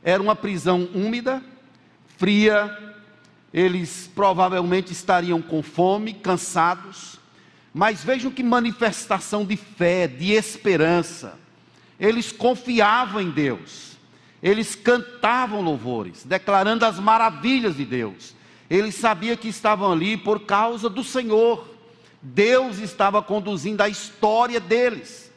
Era 0.02 0.22
uma 0.22 0.36
prisão 0.36 0.88
úmida, 0.94 1.42
fria, 2.18 2.94
eles 3.52 4.10
provavelmente 4.14 4.92
estariam 4.92 5.40
com 5.40 5.62
fome, 5.62 6.14
cansados, 6.14 7.18
mas 7.72 8.04
vejam 8.04 8.30
que 8.30 8.42
manifestação 8.42 9.44
de 9.44 9.56
fé, 9.56 10.06
de 10.06 10.32
esperança. 10.32 11.38
Eles 11.98 12.30
confiavam 12.30 13.20
em 13.20 13.30
Deus. 13.30 13.92
Eles 14.42 14.74
cantavam 14.74 15.60
louvores, 15.60 16.24
declarando 16.24 16.84
as 16.84 16.98
maravilhas 16.98 17.76
de 17.76 17.84
Deus. 17.84 18.34
Eles 18.68 18.94
sabiam 18.94 19.36
que 19.36 19.48
estavam 19.48 19.92
ali 19.92 20.16
por 20.16 20.40
causa 20.40 20.88
do 20.88 21.04
Senhor. 21.04 21.68
Deus 22.20 22.78
estava 22.78 23.22
conduzindo 23.22 23.82
a 23.82 23.88
história 23.88 24.58
deles. 24.58 25.30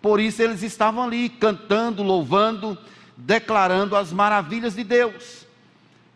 Por 0.00 0.20
isso 0.20 0.42
eles 0.42 0.62
estavam 0.62 1.04
ali 1.04 1.28
cantando, 1.28 2.02
louvando, 2.02 2.78
declarando 3.16 3.96
as 3.96 4.12
maravilhas 4.12 4.74
de 4.74 4.84
Deus. 4.84 5.46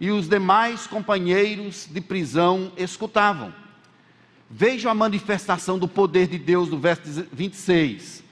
E 0.01 0.11
os 0.11 0.29
demais 0.29 0.87
companheiros 0.87 1.87
de 1.91 2.01
prisão 2.01 2.71
escutavam. 2.77 3.53
Veja 4.51 4.91
a 4.91 4.95
manifestação 4.95 5.79
do 5.79 5.87
poder 5.87 6.27
de 6.29 6.39
Deus 6.39 6.69
no 6.69 6.79
verso 6.79 7.27
26. 7.33 8.25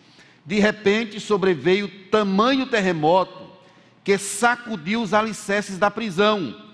De 0.45 0.59
repente 0.59 1.21
sobreveio 1.21 1.89
tamanho 2.11 2.67
terremoto 2.67 3.47
que 4.03 4.17
sacudiu 4.17 5.03
os 5.03 5.13
alicerces 5.13 5.79
da 5.79 5.91
prisão. 5.91 6.65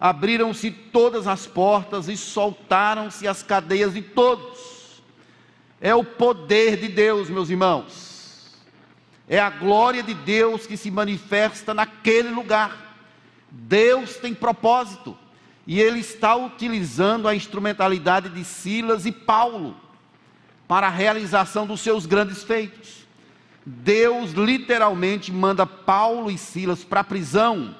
Abriram-se 0.00 0.70
todas 0.70 1.26
as 1.26 1.46
portas 1.46 2.08
e 2.08 2.16
soltaram-se 2.16 3.28
as 3.28 3.42
cadeias 3.42 3.94
de 3.94 4.02
todos. 4.02 5.02
É 5.80 5.94
o 5.94 6.02
poder 6.02 6.76
de 6.76 6.88
Deus, 6.88 7.28
meus 7.28 7.50
irmãos 7.50 8.08
é 9.28 9.38
a 9.38 9.50
glória 9.50 10.02
de 10.02 10.14
Deus 10.14 10.66
que 10.66 10.76
se 10.76 10.90
manifesta 10.90 11.74
naquele 11.74 12.30
lugar. 12.30 12.96
Deus 13.50 14.16
tem 14.16 14.32
propósito. 14.34 15.16
E 15.68 15.78
ele 15.78 16.00
está 16.00 16.34
utilizando 16.34 17.28
a 17.28 17.34
instrumentalidade 17.34 18.30
de 18.30 18.42
Silas 18.42 19.04
e 19.04 19.12
Paulo 19.12 19.76
para 20.66 20.86
a 20.86 20.90
realização 20.90 21.66
dos 21.66 21.82
seus 21.82 22.06
grandes 22.06 22.42
feitos. 22.42 23.06
Deus 23.66 24.32
literalmente 24.32 25.30
manda 25.30 25.66
Paulo 25.66 26.30
e 26.30 26.38
Silas 26.38 26.84
para 26.84 27.00
a 27.00 27.04
prisão, 27.04 27.76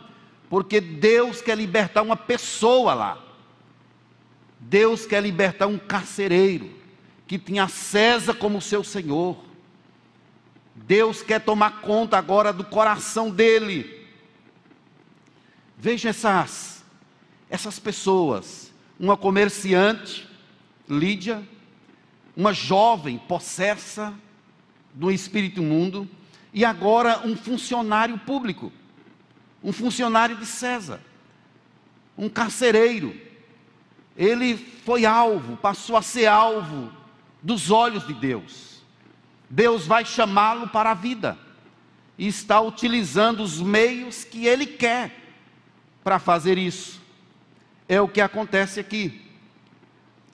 porque 0.51 0.83
Deus 0.83 1.41
quer 1.41 1.57
libertar 1.57 2.03
uma 2.03 2.15
pessoa 2.15 2.93
lá. 2.93 3.19
Deus 4.61 5.07
quer 5.07 5.23
libertar 5.23 5.67
um 5.67 5.79
carcereiro 5.79 6.69
que 7.27 7.39
tinha 7.39 7.69
César 7.69 8.35
como 8.35 8.61
seu 8.61 8.85
senhor. 8.85 9.35
Deus 10.75 11.23
quer 11.23 11.41
tomar 11.41 11.81
conta 11.81 12.19
agora 12.19 12.53
do 12.53 12.65
coração 12.65 13.31
dele. 13.31 14.07
Veja 15.79 16.11
essas, 16.11 16.78
essas 17.51 17.79
pessoas: 17.79 18.73
uma 18.99 19.17
comerciante, 19.17 20.29
Lídia, 20.89 21.47
uma 22.37 22.53
jovem 22.53 23.19
possessa 23.19 24.15
do 24.95 25.11
espírito 25.11 25.63
imundo, 25.63 26.09
e 26.53 26.65
agora 26.65 27.21
um 27.25 27.37
funcionário 27.37 28.19
público, 28.19 28.73
um 29.63 29.73
funcionário 29.73 30.37
de 30.37 30.47
César, 30.47 31.01
um 32.17 32.29
carcereiro. 32.29 33.15
Ele 34.17 34.57
foi 34.57 35.05
alvo, 35.05 35.57
passou 35.57 35.97
a 35.97 36.03
ser 36.03 36.27
alvo 36.27 36.93
dos 37.43 37.71
olhos 37.71 38.07
de 38.07 38.15
Deus. 38.15 38.83
Deus 39.49 39.87
vai 39.87 40.05
chamá-lo 40.05 40.69
para 40.69 40.91
a 40.91 40.95
vida 40.95 41.39
e 42.17 42.27
está 42.27 42.61
utilizando 42.61 43.43
os 43.43 43.61
meios 43.61 44.25
que 44.25 44.47
ele 44.47 44.67
quer 44.67 45.15
para 46.03 46.19
fazer 46.19 46.59
isso. 46.59 47.01
É 47.89 48.01
o 48.01 48.09
que 48.09 48.21
acontece 48.21 48.79
aqui. 48.79 49.23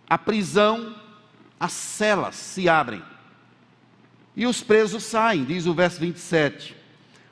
A 0.09 0.19
prisão, 0.19 0.95
as 1.59 1.73
celas 1.73 2.35
se 2.35 2.69
abrem 2.69 3.03
e 4.37 4.47
os 4.47 4.63
presos 4.63 5.05
saem, 5.05 5.45
diz 5.45 5.67
o 5.67 5.75
verso 5.75 6.01
27. 6.01 6.77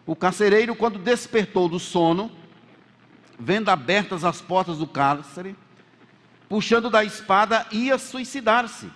O 0.06 0.14
carcereiro, 0.14 0.74
quando 0.76 0.98
despertou 0.98 1.68
do 1.68 1.78
sono, 1.78 2.30
vendo 3.38 3.68
abertas 3.68 4.24
as 4.24 4.40
portas 4.40 4.78
do 4.78 4.86
cárcere, 4.86 5.56
puxando 6.48 6.88
da 6.88 7.04
espada, 7.04 7.66
ia 7.72 7.98
suicidar-se 7.98 8.88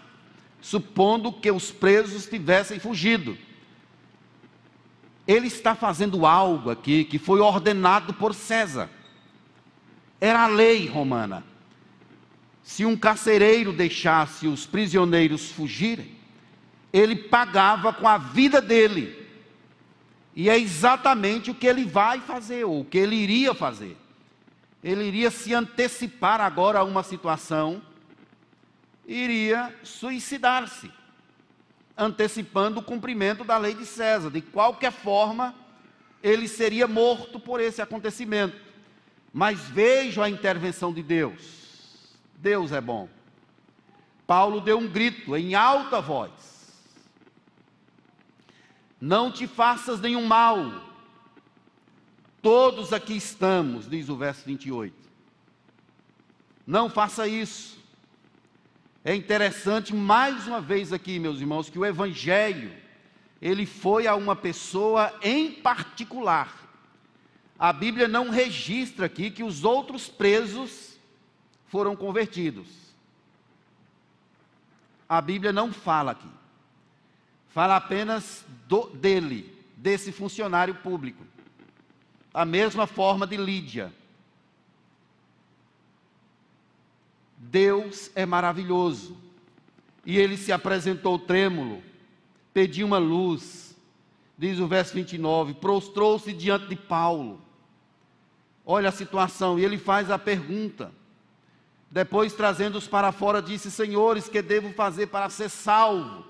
supondo 0.61 1.33
que 1.33 1.51
os 1.51 1.71
presos 1.71 2.27
tivessem 2.27 2.81
fugido. 2.81 3.39
Ele 5.27 5.47
está 5.47 5.77
fazendo 5.77 6.27
algo 6.27 6.71
aqui 6.71 7.05
que 7.05 7.19
foi 7.19 7.39
ordenado 7.39 8.15
por 8.15 8.35
César. 8.35 8.91
Era 10.21 10.45
a 10.45 10.47
lei 10.47 10.87
romana. 10.87 11.45
Se 12.63 12.85
um 12.85 12.97
carcereiro 12.97 13.73
deixasse 13.73 14.49
os 14.49 14.67
prisioneiros 14.67 15.51
fugirem, 15.51 16.17
ele 16.93 17.15
pagava 17.15 17.93
com 17.93 18.09
a 18.09 18.19
vida 18.19 18.61
dele. 18.61 19.25
E 20.35 20.51
é 20.51 20.59
exatamente 20.59 21.51
o 21.51 21.55
que 21.55 21.67
ele 21.67 21.85
vai 21.85 22.21
fazer, 22.21 22.65
ou 22.65 22.81
o 22.81 22.85
que 22.85 22.99
ele 22.99 23.17
iria 23.17 23.55
fazer. 23.55 23.97
Ele 24.83 25.05
iria 25.05 25.31
se 25.31 25.55
antecipar 25.55 26.41
agora 26.41 26.81
a 26.81 26.85
uma 26.85 27.03
situação 27.03 27.83
iria 29.07 29.75
suicidar-se, 29.83 30.91
antecipando 31.97 32.81
o 32.81 32.83
cumprimento 32.83 33.45
da 33.45 33.57
lei 33.57 33.75
de 33.75 33.87
César. 33.87 34.31
De 34.31 34.41
qualquer 34.41 34.93
forma, 34.93 35.55
ele 36.23 36.49
seria 36.49 36.89
morto 36.89 37.39
por 37.39 37.61
esse 37.61 37.81
acontecimento. 37.81 38.66
Mas 39.39 39.61
vejo 39.69 40.23
a 40.23 40.31
intervenção 40.31 40.95
de 40.95 41.03
Deus. 41.03 42.17
Deus 42.39 42.73
é 42.73 42.81
bom. 42.81 43.07
Paulo 44.27 44.63
deu 44.63 44.79
um 44.79 44.89
grito 44.89 45.37
em 45.37 45.55
alta 45.55 46.01
voz: 46.01 46.33
Não 48.99 49.31
te 49.31 49.47
faças 49.47 50.01
nenhum 50.01 50.25
mal. 50.25 50.57
Todos 52.41 52.95
aqui 52.95 53.15
estamos, 53.15 53.87
diz 53.87 54.09
o 54.09 54.17
verso 54.17 54.43
28. 54.47 54.97
Não 56.67 56.89
faça 56.89 57.29
isso. 57.29 57.79
É 59.05 59.15
interessante 59.15 59.95
mais 59.95 60.47
uma 60.47 60.63
vez 60.63 60.95
aqui, 60.95 61.19
meus 61.19 61.41
irmãos, 61.41 61.69
que 61.69 61.79
o 61.79 61.85
evangelho 61.85 62.73
ele 63.43 63.67
foi 63.67 64.07
a 64.07 64.15
uma 64.15 64.35
pessoa 64.35 65.15
em 65.21 65.53
particular. 65.53 66.66
A 67.59 67.73
Bíblia 67.73 68.07
não 68.07 68.29
registra 68.29 69.07
aqui 69.07 69.31
que 69.31 69.43
os 69.43 69.65
outros 69.65 70.09
presos 70.09 70.99
foram 71.69 71.97
convertidos. 71.97 72.67
A 75.09 75.21
Bíblia 75.21 75.53
não 75.53 75.73
fala 75.73 76.13
aqui. 76.13 76.29
Fala 77.49 77.77
apenas 77.77 78.45
do, 78.69 78.89
dele, 78.91 79.55
desse 79.77 80.13
funcionário 80.13 80.75
público. 80.75 81.25
A 82.35 82.45
mesma 82.45 82.87
forma 82.87 83.27
de 83.27 83.37
Lídia. 83.37 83.93
Deus 87.39 88.11
é 88.15 88.27
maravilhoso. 88.27 89.17
E 90.05 90.19
ele 90.19 90.37
se 90.37 90.53
apresentou 90.53 91.19
trêmulo, 91.19 91.83
pediu 92.53 92.87
uma 92.87 92.99
luz, 92.99 93.75
diz 94.39 94.61
o 94.61 94.69
verso 94.69 94.95
29, 94.95 95.55
prostrou-se 95.55 96.33
diante 96.33 96.69
de 96.69 96.77
Paulo. 96.77 97.46
Olha 98.67 98.89
a 98.89 98.93
situação, 98.93 99.59
e 99.59 99.65
ele 99.65 99.79
faz 99.79 100.11
a 100.11 100.19
pergunta. 100.19 100.93
Depois, 101.89 102.35
trazendo-os 102.35 102.89
para 102.89 103.13
fora, 103.13 103.41
disse: 103.41 103.71
Senhores, 103.71 104.29
que 104.29 104.43
devo 104.43 104.73
fazer 104.73 105.07
para 105.07 105.31
ser 105.31 105.49
salvo? 105.49 106.27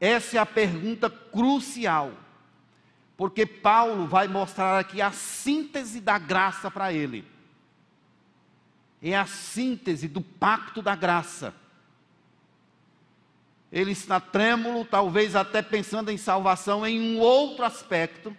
Essa 0.00 0.36
é 0.36 0.40
a 0.40 0.46
pergunta 0.46 1.10
crucial, 1.10 2.12
porque 3.16 3.44
Paulo 3.44 4.06
vai 4.06 4.28
mostrar 4.28 4.78
aqui 4.78 5.02
a 5.02 5.10
síntese 5.10 6.00
da 6.00 6.18
graça 6.18 6.70
para 6.70 6.92
ele 6.92 7.26
é 9.02 9.16
a 9.16 9.26
síntese 9.26 10.06
do 10.08 10.20
pacto 10.20 10.82
da 10.82 10.94
graça. 10.94 11.54
Ele 13.72 13.92
está 13.92 14.20
trêmulo, 14.20 14.84
talvez 14.84 15.36
até 15.36 15.62
pensando 15.62 16.10
em 16.10 16.16
salvação 16.16 16.86
em 16.86 17.00
um 17.00 17.18
outro 17.18 17.64
aspecto. 17.64 18.36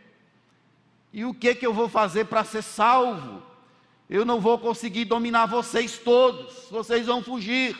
E 1.14 1.26
o 1.26 1.34
que 1.34 1.56
que 1.56 1.66
eu 1.66 1.74
vou 1.74 1.90
fazer 1.90 2.26
para 2.26 2.44
ser 2.44 2.62
salvo? 2.62 3.44
Eu 4.10 4.26
não 4.26 4.40
vou 4.40 4.58
conseguir 4.58 5.06
dominar 5.06 5.46
vocês 5.46 5.98
todos, 5.98 6.68
vocês 6.70 7.06
vão 7.06 7.24
fugir. 7.24 7.78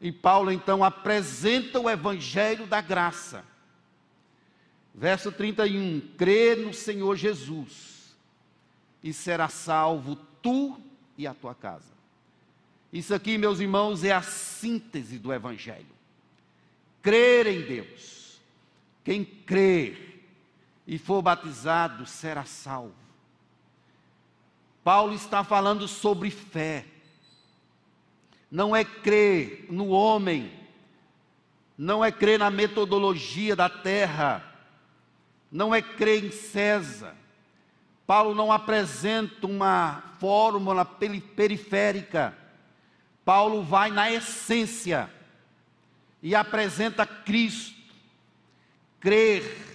E 0.00 0.10
Paulo 0.10 0.50
então 0.50 0.82
apresenta 0.82 1.78
o 1.78 1.88
evangelho 1.88 2.66
da 2.66 2.80
graça. 2.80 3.44
Verso 4.94 5.30
31: 5.30 6.00
crê 6.16 6.56
no 6.56 6.74
Senhor 6.74 7.16
Jesus 7.16 8.16
e 9.02 9.12
será 9.12 9.48
salvo 9.48 10.16
tu 10.40 10.80
e 11.16 11.26
a 11.26 11.34
tua 11.34 11.54
casa. 11.54 11.92
Isso 12.92 13.14
aqui, 13.14 13.38
meus 13.38 13.58
irmãos, 13.58 14.04
é 14.04 14.12
a 14.12 14.20
síntese 14.20 15.18
do 15.18 15.32
Evangelho. 15.32 15.86
Crer 17.00 17.46
em 17.46 17.62
Deus. 17.62 18.40
Quem 19.02 19.24
crer 19.24 20.11
e 20.86 20.98
for 20.98 21.22
batizado 21.22 22.06
será 22.06 22.44
salvo. 22.44 22.94
Paulo 24.82 25.14
está 25.14 25.44
falando 25.44 25.86
sobre 25.86 26.30
fé. 26.30 26.84
Não 28.50 28.74
é 28.74 28.84
crer 28.84 29.66
no 29.70 29.88
homem, 29.88 30.52
não 31.78 32.04
é 32.04 32.12
crer 32.12 32.38
na 32.38 32.50
metodologia 32.50 33.56
da 33.56 33.68
terra, 33.68 34.44
não 35.50 35.74
é 35.74 35.80
crer 35.80 36.24
em 36.24 36.30
César, 36.30 37.16
Paulo 38.06 38.34
não 38.34 38.52
apresenta 38.52 39.46
uma 39.46 40.02
fórmula 40.18 40.84
periférica. 40.84 42.36
Paulo 43.24 43.62
vai 43.62 43.90
na 43.90 44.10
essência 44.10 45.08
e 46.22 46.34
apresenta 46.34 47.06
Cristo 47.06 47.80
crer 49.00 49.71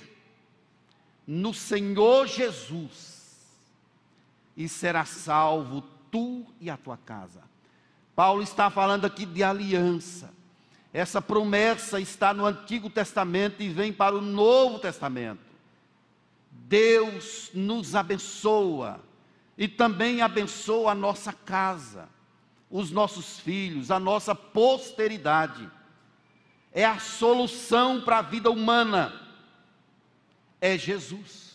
no 1.28 1.54
Senhor 1.54 2.26
Jesus 2.26 3.18
e 4.56 4.70
será 4.70 5.04
salvo 5.04 5.84
tu 6.10 6.46
e 6.62 6.70
a 6.70 6.78
tua 6.78 6.96
casa. 6.98 7.42
Paulo 8.16 8.42
está 8.42 8.70
falando 8.70 9.06
aqui 9.06 9.26
de 9.26 9.44
aliança. 9.44 10.34
Essa 10.94 11.22
promessa 11.22 12.00
está 12.00 12.34
no 12.34 12.46
Antigo 12.46 12.90
Testamento 12.90 13.62
e 13.62 13.70
vem 13.70 13.92
para 13.92 14.16
o 14.16 14.22
Novo 14.22 14.80
Testamento. 14.80 15.42
Deus 16.50 17.52
nos 17.54 17.94
abençoa 17.94 19.00
e 19.58 19.68
também 19.68 20.22
abençoa 20.22 20.94
a 20.94 20.96
nossa 20.96 21.32
casa, 21.32 22.10
os 22.72 22.90
nossos 22.90 23.40
filhos, 23.40 23.92
a 23.92 24.00
nossa 24.00 24.34
posteridade. 24.34 25.70
É 26.72 26.86
a 26.86 27.00
solução 27.00 28.02
para 28.02 28.20
a 28.20 28.24
vida 28.24 28.50
humana. 28.50 29.27
É 30.60 30.78
Jesus. 30.78 31.48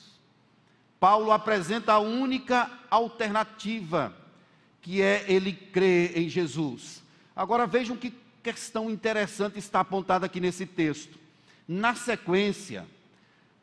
Paulo 0.98 1.32
apresenta 1.32 1.94
a 1.94 1.98
única 1.98 2.70
alternativa, 2.88 4.14
que 4.80 5.02
é 5.02 5.24
ele 5.28 5.52
crer 5.52 6.16
em 6.16 6.28
Jesus. 6.28 7.02
Agora 7.34 7.66
vejam 7.66 7.96
que 7.96 8.14
questão 8.42 8.90
interessante 8.90 9.58
está 9.58 9.80
apontada 9.80 10.26
aqui 10.26 10.40
nesse 10.40 10.66
texto. 10.66 11.18
Na 11.66 11.94
sequência, 11.94 12.86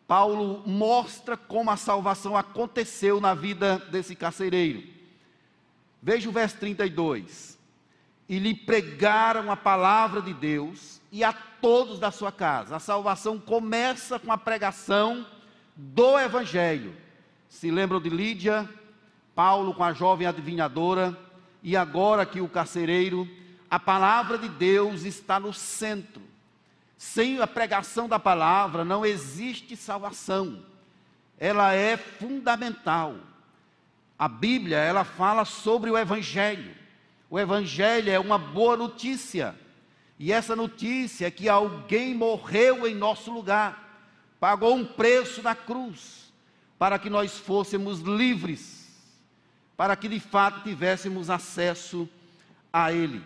Paulo 0.07 0.63
mostra 0.65 1.37
como 1.37 1.69
a 1.69 1.77
salvação 1.77 2.35
aconteceu 2.35 3.21
na 3.21 3.33
vida 3.33 3.77
desse 3.91 4.15
carcereiro. 4.15 4.83
Veja 6.01 6.29
o 6.29 6.31
verso 6.31 6.57
32. 6.57 7.59
E 8.27 8.39
lhe 8.39 8.55
pregaram 8.55 9.51
a 9.51 9.55
palavra 9.55 10.21
de 10.21 10.33
Deus 10.33 10.98
e 11.11 11.23
a 11.23 11.33
todos 11.33 11.99
da 11.99 12.11
sua 12.11 12.31
casa. 12.31 12.75
A 12.75 12.79
salvação 12.79 13.39
começa 13.39 14.19
com 14.19 14.31
a 14.31 14.37
pregação 14.37 15.25
do 15.75 16.19
evangelho. 16.19 16.95
Se 17.47 17.71
lembram 17.71 17.99
de 17.99 18.09
Lídia, 18.09 18.69
Paulo 19.33 19.73
com 19.73 19.83
a 19.83 19.93
jovem 19.93 20.27
adivinhadora 20.27 21.17
e 21.63 21.75
agora 21.75 22.25
que 22.25 22.41
o 22.41 22.47
carcereiro, 22.47 23.27
a 23.69 23.79
palavra 23.79 24.37
de 24.37 24.49
Deus 24.49 25.03
está 25.03 25.39
no 25.39 25.53
centro. 25.53 26.21
Sem 26.97 27.39
a 27.41 27.47
pregação 27.47 28.09
da 28.09 28.19
palavra 28.19 28.83
não 28.83 29.05
existe 29.05 29.75
salvação. 29.75 30.63
Ela 31.37 31.73
é 31.73 31.95
fundamental. 31.95 33.15
A 34.17 34.27
Bíblia, 34.27 34.77
ela 34.77 35.05
fala 35.05 35.45
sobre 35.45 35.89
o 35.89 35.97
evangelho. 35.97 36.75
O 37.29 37.39
evangelho 37.39 38.11
é 38.11 38.19
uma 38.19 38.37
boa 38.37 38.75
notícia. 38.75 39.55
E 40.19 40.31
essa 40.31 40.55
notícia 40.55 41.25
é 41.25 41.31
que 41.31 41.47
alguém 41.47 42.13
morreu 42.13 42.85
em 42.85 42.93
nosso 42.93 43.31
lugar, 43.31 44.03
pagou 44.39 44.75
um 44.75 44.85
preço 44.85 45.41
na 45.41 45.55
cruz, 45.55 46.31
para 46.77 46.99
que 46.99 47.09
nós 47.09 47.37
fôssemos 47.39 48.01
livres, 48.01 48.87
para 49.75 49.95
que 49.95 50.07
de 50.07 50.19
fato 50.19 50.61
tivéssemos 50.61 51.29
acesso 51.29 52.07
a 52.71 52.91
Ele. 52.91 53.23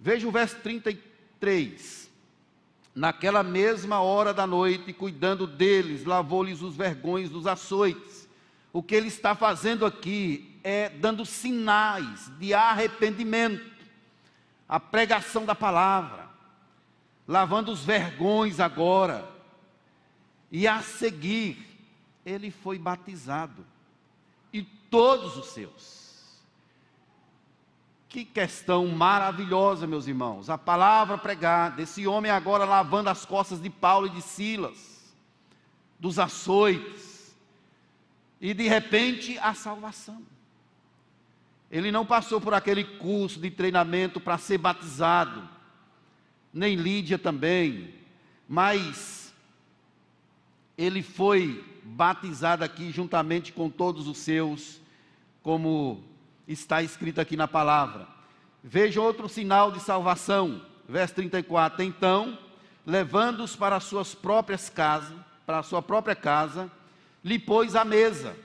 Veja 0.00 0.26
o 0.26 0.32
verso 0.32 0.56
33 0.56 2.02
naquela 2.94 3.42
mesma 3.42 4.00
hora 4.00 4.34
da 4.34 4.46
noite, 4.46 4.92
cuidando 4.92 5.46
deles, 5.46 6.04
lavou-lhes 6.04 6.60
os 6.60 6.76
vergões 6.76 7.30
dos 7.30 7.46
açoites. 7.46 8.28
O 8.72 8.82
que 8.82 8.94
ele 8.94 9.08
está 9.08 9.34
fazendo 9.34 9.84
aqui 9.84 10.58
é 10.62 10.88
dando 10.88 11.24
sinais 11.24 12.30
de 12.38 12.54
arrependimento, 12.54 13.70
a 14.68 14.78
pregação 14.78 15.44
da 15.44 15.54
palavra, 15.54 16.21
lavando 17.26 17.70
os 17.70 17.84
vergões 17.84 18.60
agora. 18.60 19.28
E 20.50 20.66
a 20.66 20.80
seguir, 20.82 21.66
ele 22.24 22.50
foi 22.50 22.78
batizado, 22.78 23.64
e 24.52 24.62
todos 24.62 25.36
os 25.36 25.46
seus. 25.46 26.02
Que 28.08 28.24
questão 28.24 28.86
maravilhosa, 28.88 29.86
meus 29.86 30.06
irmãos. 30.06 30.50
A 30.50 30.58
palavra 30.58 31.16
pregada, 31.16 31.80
esse 31.80 32.06
homem 32.06 32.30
agora 32.30 32.66
lavando 32.66 33.08
as 33.08 33.24
costas 33.24 33.60
de 33.62 33.70
Paulo 33.70 34.06
e 34.06 34.10
de 34.10 34.20
Silas, 34.20 35.14
dos 35.98 36.18
açoites, 36.18 37.34
e 38.38 38.52
de 38.52 38.68
repente 38.68 39.38
a 39.38 39.54
salvação. 39.54 40.20
Ele 41.70 41.90
não 41.90 42.04
passou 42.04 42.38
por 42.38 42.52
aquele 42.52 42.84
curso 42.84 43.40
de 43.40 43.50
treinamento 43.50 44.20
para 44.20 44.36
ser 44.36 44.58
batizado, 44.58 45.48
nem 46.52 46.76
Lídia 46.76 47.18
também, 47.18 47.94
mas 48.48 49.32
ele 50.76 51.02
foi 51.02 51.64
batizado 51.82 52.62
aqui 52.64 52.90
juntamente 52.90 53.52
com 53.52 53.70
todos 53.70 54.06
os 54.06 54.18
seus, 54.18 54.80
como 55.42 56.02
está 56.46 56.82
escrito 56.82 57.20
aqui 57.20 57.36
na 57.36 57.48
palavra. 57.48 58.06
Veja 58.62 59.00
outro 59.00 59.28
sinal 59.28 59.72
de 59.72 59.80
salvação, 59.80 60.64
verso 60.88 61.14
34. 61.14 61.82
Então, 61.82 62.38
levando-os 62.86 63.56
para 63.56 63.80
suas 63.80 64.14
próprias 64.14 64.68
casas, 64.68 65.16
para 65.46 65.58
a 65.58 65.62
sua 65.62 65.82
própria 65.82 66.14
casa, 66.14 66.70
lhe 67.24 67.38
pôs 67.38 67.74
a 67.74 67.84
mesa. 67.84 68.36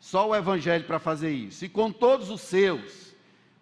Só 0.00 0.28
o 0.28 0.34
evangelho 0.34 0.84
para 0.84 0.98
fazer 0.98 1.32
isso. 1.32 1.64
E 1.64 1.68
com 1.68 1.90
todos 1.90 2.30
os 2.30 2.40
seus, 2.40 3.03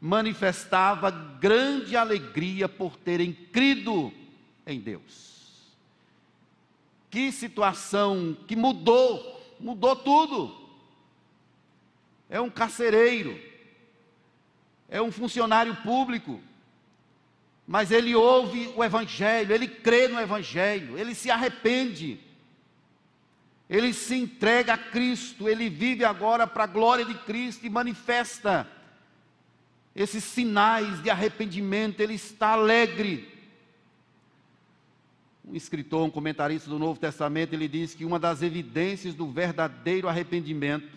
manifestava 0.04 1.12
grande 1.12 1.96
alegria 1.96 2.68
por 2.68 2.96
terem 2.96 3.32
crido 3.32 4.12
em 4.66 4.80
Deus. 4.80 5.76
Que 7.08 7.30
situação 7.30 8.36
que 8.48 8.56
mudou, 8.56 9.40
mudou 9.60 9.94
tudo 9.94 10.60
é 12.28 12.40
um 12.40 12.50
carcereiro, 12.50 13.40
é 14.88 15.00
um 15.00 15.12
funcionário 15.12 15.76
público, 15.84 16.40
mas 17.64 17.92
ele 17.92 18.12
ouve 18.12 18.72
o 18.74 18.82
Evangelho, 18.82 19.54
ele 19.54 19.68
crê 19.68 20.08
no 20.08 20.18
Evangelho, 20.18 20.98
ele 20.98 21.14
se 21.14 21.30
arrepende, 21.30 22.18
ele 23.70 23.92
se 23.92 24.16
entrega 24.16 24.74
a 24.74 24.78
Cristo, 24.78 25.48
ele 25.48 25.68
vive 25.68 26.04
agora 26.04 26.44
para 26.44 26.64
a 26.64 26.66
glória 26.66 27.04
de 27.04 27.14
Cristo 27.14 27.64
e 27.64 27.70
manifesta 27.70 28.66
esses 29.94 30.24
sinais 30.24 31.02
de 31.02 31.10
arrependimento, 31.10 32.00
ele 32.00 32.14
está 32.14 32.52
alegre. 32.52 33.28
Um 35.44 35.54
escritor, 35.54 36.04
um 36.04 36.10
comentarista 36.10 36.70
do 36.70 36.78
Novo 36.78 36.98
Testamento, 36.98 37.52
ele 37.52 37.68
diz 37.68 37.94
que 37.94 38.04
uma 38.04 38.18
das 38.18 38.42
evidências 38.42 39.14
do 39.14 39.30
verdadeiro 39.30 40.08
arrependimento 40.08 40.88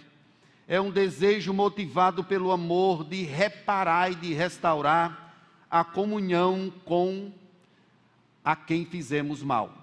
é 0.68 0.80
um 0.80 0.92
desejo 0.92 1.54
motivado 1.54 2.24
pelo 2.24 2.52
amor 2.52 3.04
de 3.04 3.24
reparar 3.24 4.12
e 4.12 4.16
de 4.16 4.34
restaurar 4.34 5.36
a 5.70 5.84
comunhão 5.84 6.72
com 6.86 7.32
a 8.44 8.56
quem 8.56 8.86
fizemos 8.86 9.44
mal. 9.44 9.74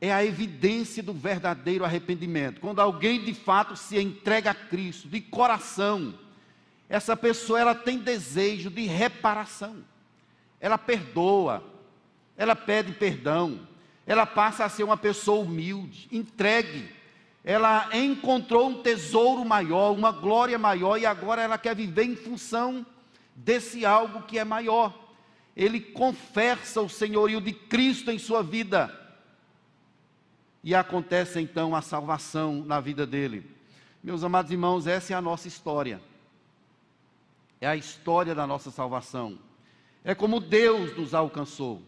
É 0.00 0.12
a 0.12 0.24
evidência 0.24 1.02
do 1.02 1.12
verdadeiro 1.12 1.84
arrependimento. 1.84 2.60
Quando 2.60 2.80
alguém 2.80 3.22
de 3.22 3.34
fato 3.34 3.76
se 3.76 4.00
entrega 4.00 4.52
a 4.52 4.54
Cristo 4.54 5.08
de 5.08 5.20
coração, 5.20 6.14
essa 6.90 7.16
pessoa 7.16 7.58
ela 7.58 7.74
tem 7.74 7.96
desejo 7.96 8.68
de 8.68 8.82
reparação. 8.82 9.82
Ela 10.60 10.76
perdoa, 10.76 11.64
ela 12.36 12.54
pede 12.54 12.92
perdão, 12.92 13.66
ela 14.06 14.26
passa 14.26 14.66
a 14.66 14.68
ser 14.68 14.84
uma 14.84 14.98
pessoa 14.98 15.40
humilde, 15.40 16.06
entregue 16.12 17.00
ela 17.42 17.88
encontrou 17.96 18.68
um 18.68 18.82
tesouro 18.82 19.44
maior, 19.44 19.92
uma 19.92 20.12
glória 20.12 20.58
maior, 20.58 20.98
e 20.98 21.06
agora 21.06 21.42
ela 21.42 21.56
quer 21.56 21.74
viver 21.74 22.04
em 22.04 22.16
função 22.16 22.84
desse 23.34 23.86
algo 23.86 24.22
que 24.22 24.38
é 24.38 24.44
maior. 24.44 24.94
Ele 25.56 25.80
confessa 25.80 26.80
o 26.82 26.88
senhorio 26.88 27.40
de 27.40 27.52
Cristo 27.52 28.10
em 28.10 28.18
sua 28.18 28.42
vida. 28.42 28.94
E 30.62 30.74
acontece 30.74 31.40
então 31.40 31.74
a 31.74 31.80
salvação 31.80 32.62
na 32.64 32.78
vida 32.78 33.06
dele. 33.06 33.50
Meus 34.02 34.22
amados 34.22 34.52
irmãos, 34.52 34.86
essa 34.86 35.14
é 35.14 35.16
a 35.16 35.22
nossa 35.22 35.48
história. 35.48 36.00
É 37.60 37.66
a 37.66 37.76
história 37.76 38.34
da 38.34 38.46
nossa 38.46 38.70
salvação. 38.70 39.38
É 40.02 40.14
como 40.14 40.40
Deus 40.40 40.96
nos 40.96 41.12
alcançou. 41.12 41.82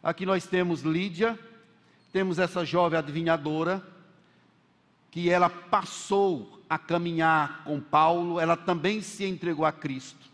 Aqui 0.00 0.24
nós 0.24 0.46
temos 0.46 0.82
Lídia, 0.82 1.36
temos 2.12 2.38
essa 2.38 2.64
jovem 2.64 2.96
adivinhadora, 2.96 3.84
que 5.10 5.28
ela 5.28 5.50
passou 5.50 6.62
a 6.70 6.78
caminhar 6.78 7.64
com 7.64 7.80
Paulo, 7.80 8.38
ela 8.38 8.56
também 8.56 9.02
se 9.02 9.24
entregou 9.24 9.64
a 9.64 9.72
Cristo. 9.72 10.28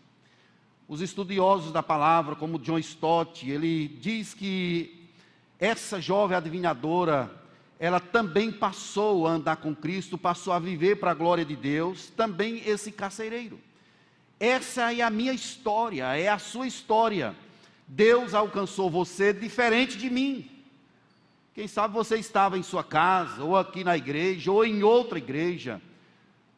Os 0.87 1.01
estudiosos 1.01 1.71
da 1.71 1.81
palavra, 1.81 2.35
como 2.35 2.59
John 2.59 2.77
Stott, 2.77 3.49
ele 3.49 3.87
diz 3.87 4.35
que 4.35 5.09
essa 5.59 5.99
jovem 5.99 6.37
adivinhadora, 6.37 7.31
ela 7.79 7.99
também 7.99 8.51
passou 8.51 9.25
a 9.25 9.31
andar 9.31 9.55
com 9.55 9.75
Cristo, 9.75 10.15
passou 10.15 10.53
a 10.53 10.59
viver 10.59 10.97
para 10.97 11.09
a 11.09 11.15
glória 11.15 11.43
de 11.43 11.55
Deus, 11.55 12.09
também 12.09 12.61
esse 12.69 12.91
carcereiro. 12.91 13.59
Essa 14.39 14.93
é 14.93 15.01
a 15.01 15.09
minha 15.09 15.33
história, 15.33 16.15
é 16.17 16.27
a 16.27 16.37
sua 16.37 16.67
história. 16.67 17.35
Deus 17.87 18.33
alcançou 18.33 18.89
você 18.89 19.31
diferente 19.31 19.97
de 19.97 20.09
mim. 20.09 20.49
Quem 21.53 21.67
sabe 21.67 21.93
você 21.93 22.17
estava 22.17 22.57
em 22.57 22.63
sua 22.63 22.83
casa, 22.83 23.43
ou 23.43 23.55
aqui 23.55 23.83
na 23.83 23.95
igreja, 23.95 24.51
ou 24.51 24.65
em 24.65 24.83
outra 24.83 25.17
igreja, 25.17 25.81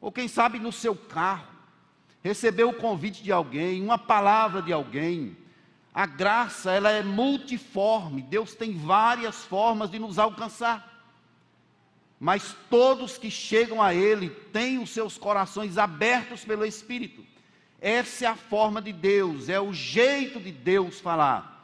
ou 0.02 0.12
quem 0.12 0.28
sabe 0.28 0.58
no 0.58 0.72
seu 0.72 0.96
carro, 0.96 1.48
recebeu 2.24 2.70
o 2.70 2.74
convite 2.74 3.22
de 3.24 3.32
alguém, 3.32 3.84
uma 3.84 3.98
palavra 3.98 4.62
de 4.62 4.74
alguém. 4.74 5.38
A 5.94 6.06
graça, 6.06 6.72
ela 6.72 6.92
é 6.92 7.04
multiforme. 7.04 8.22
Deus 8.22 8.56
tem 8.56 8.78
várias 8.78 9.44
formas 9.46 9.90
de 9.90 10.00
nos 10.00 10.18
alcançar. 10.18 10.96
Mas 12.20 12.56
todos 12.70 13.18
que 13.18 13.30
chegam 13.30 13.82
a 13.82 13.94
Ele 13.94 14.30
têm 14.30 14.80
os 14.80 14.90
seus 14.90 15.18
corações 15.18 15.78
abertos 15.78 16.44
pelo 16.44 16.66
Espírito. 16.66 17.24
Essa 17.80 18.26
é 18.26 18.28
a 18.28 18.36
forma 18.36 18.82
de 18.82 18.92
Deus, 18.92 19.50
é 19.50 19.60
o 19.60 19.72
jeito 19.72 20.40
de 20.40 20.52
Deus 20.52 21.00
falar. 21.00 21.56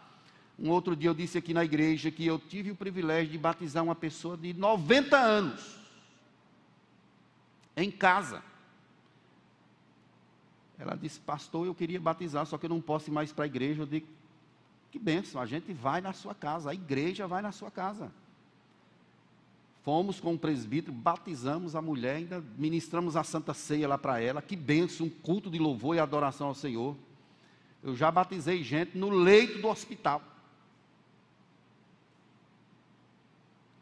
Um 0.57 0.69
outro 0.69 0.95
dia 0.95 1.09
eu 1.09 1.13
disse 1.13 1.37
aqui 1.37 1.53
na 1.53 1.65
igreja 1.65 2.11
que 2.11 2.25
eu 2.25 2.37
tive 2.37 2.71
o 2.71 2.75
privilégio 2.75 3.31
de 3.31 3.37
batizar 3.37 3.83
uma 3.83 3.95
pessoa 3.95 4.37
de 4.37 4.53
90 4.53 5.17
anos, 5.17 5.79
em 7.75 7.89
casa. 7.89 8.43
Ela 10.77 10.95
disse, 10.95 11.19
pastor, 11.19 11.65
eu 11.65 11.73
queria 11.73 11.99
batizar, 11.99 12.45
só 12.45 12.57
que 12.57 12.65
eu 12.65 12.69
não 12.69 12.81
posso 12.81 13.09
ir 13.09 13.13
mais 13.13 13.31
para 13.31 13.45
a 13.45 13.47
igreja. 13.47 13.81
Eu 13.81 13.87
digo, 13.87 14.07
que 14.91 14.99
bênção, 14.99 15.41
a 15.41 15.45
gente 15.45 15.73
vai 15.73 16.01
na 16.01 16.13
sua 16.13 16.35
casa, 16.35 16.69
a 16.69 16.73
igreja 16.73 17.25
vai 17.27 17.41
na 17.41 17.51
sua 17.51 17.71
casa. 17.71 18.11
Fomos 19.83 20.17
com 20.17 20.33
o 20.33 20.39
presbítero, 20.39 20.93
batizamos 20.93 21.75
a 21.75 21.81
mulher, 21.81 22.15
ainda 22.15 22.41
ministramos 22.57 23.17
a 23.17 23.23
Santa 23.23 23.53
Ceia 23.53 23.85
lá 23.85 23.97
para 23.97 24.21
ela. 24.21 24.41
Que 24.41 24.55
benção, 24.55 25.07
um 25.07 25.09
culto 25.09 25.49
de 25.49 25.59
louvor 25.59 25.95
e 25.95 25.99
adoração 25.99 26.47
ao 26.47 26.55
Senhor. 26.55 26.95
Eu 27.83 27.93
já 27.93 28.09
batizei 28.09 28.63
gente 28.63 28.97
no 28.97 29.09
leito 29.09 29.61
do 29.61 29.67
hospital. 29.67 30.21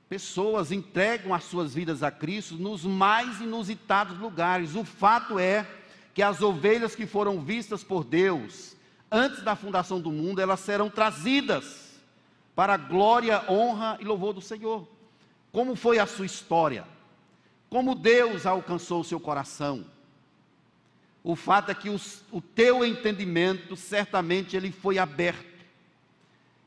Pessoas 0.09 0.71
entregam 0.71 1.35
as 1.35 1.43
suas 1.43 1.75
vidas 1.75 2.01
a 2.01 2.09
Cristo 2.09 2.55
nos 2.55 2.83
mais 2.83 3.39
inusitados 3.39 4.17
lugares. 4.17 4.75
O 4.75 4.83
fato 4.83 5.37
é 5.37 5.69
que 6.15 6.23
as 6.23 6.41
ovelhas 6.41 6.95
que 6.95 7.05
foram 7.05 7.41
vistas 7.41 7.83
por 7.83 8.03
Deus 8.03 8.75
antes 9.11 9.43
da 9.43 9.55
fundação 9.55 10.01
do 10.01 10.11
mundo, 10.11 10.41
elas 10.41 10.61
serão 10.61 10.89
trazidas 10.89 12.01
para 12.55 12.73
a 12.73 12.77
glória, 12.77 13.45
honra 13.47 13.97
e 14.01 14.03
louvor 14.03 14.33
do 14.33 14.41
Senhor. 14.41 14.87
Como 15.51 15.75
foi 15.75 15.99
a 15.99 16.05
sua 16.05 16.25
história? 16.25 16.85
Como 17.69 17.95
Deus 17.95 18.45
alcançou 18.45 19.01
o 19.01 19.03
seu 19.03 19.19
coração? 19.19 19.85
O 21.23 21.35
fato 21.35 21.71
é 21.71 21.75
que 21.75 21.89
os, 21.89 22.23
o 22.31 22.41
teu 22.41 22.85
entendimento, 22.85 23.75
certamente, 23.75 24.55
ele 24.55 24.71
foi 24.71 24.97
aberto. 24.97 25.65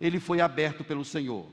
Ele 0.01 0.21
foi 0.21 0.41
aberto 0.41 0.85
pelo 0.85 1.05
Senhor. 1.05 1.47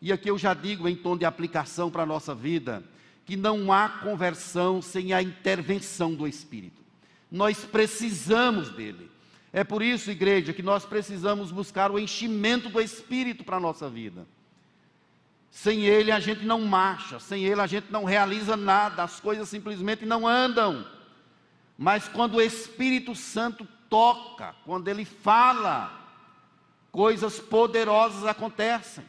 E 0.00 0.12
aqui 0.12 0.30
eu 0.30 0.38
já 0.38 0.54
digo 0.54 0.88
em 0.88 0.96
tom 0.96 1.16
de 1.16 1.24
aplicação 1.24 1.90
para 1.90 2.04
a 2.04 2.06
nossa 2.06 2.34
vida, 2.34 2.82
que 3.24 3.36
não 3.36 3.72
há 3.72 3.88
conversão 3.88 4.80
sem 4.80 5.12
a 5.12 5.22
intervenção 5.22 6.14
do 6.14 6.26
Espírito. 6.26 6.80
Nós 7.30 7.64
precisamos 7.64 8.70
dele. 8.70 9.10
É 9.52 9.64
por 9.64 9.82
isso, 9.82 10.10
igreja, 10.10 10.52
que 10.52 10.62
nós 10.62 10.84
precisamos 10.84 11.50
buscar 11.50 11.90
o 11.90 11.98
enchimento 11.98 12.68
do 12.68 12.80
Espírito 12.80 13.42
para 13.42 13.56
a 13.56 13.60
nossa 13.60 13.88
vida. 13.90 14.26
Sem 15.56 15.86
Ele 15.86 16.12
a 16.12 16.20
gente 16.20 16.44
não 16.44 16.60
marcha, 16.60 17.18
sem 17.18 17.46
Ele 17.46 17.62
a 17.62 17.66
gente 17.66 17.90
não 17.90 18.04
realiza 18.04 18.58
nada, 18.58 19.02
as 19.02 19.18
coisas 19.20 19.48
simplesmente 19.48 20.04
não 20.04 20.28
andam. 20.28 20.86
Mas 21.78 22.06
quando 22.06 22.34
o 22.34 22.42
Espírito 22.42 23.14
Santo 23.14 23.66
toca, 23.88 24.54
quando 24.66 24.88
Ele 24.88 25.06
fala, 25.06 25.90
coisas 26.92 27.40
poderosas 27.40 28.26
acontecem, 28.26 29.02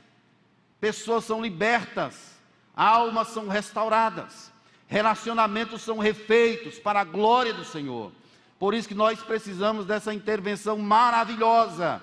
pessoas 0.80 1.26
são 1.26 1.42
libertas, 1.42 2.40
almas 2.74 3.28
são 3.28 3.50
restauradas, 3.50 4.50
relacionamentos 4.88 5.82
são 5.82 5.98
refeitos 5.98 6.80
para 6.80 7.02
a 7.02 7.04
glória 7.04 7.54
do 7.54 7.66
Senhor. 7.66 8.10
Por 8.58 8.74
isso 8.74 8.88
que 8.88 8.96
nós 8.96 9.20
precisamos 9.20 9.86
dessa 9.86 10.14
intervenção 10.14 10.78
maravilhosa 10.78 12.02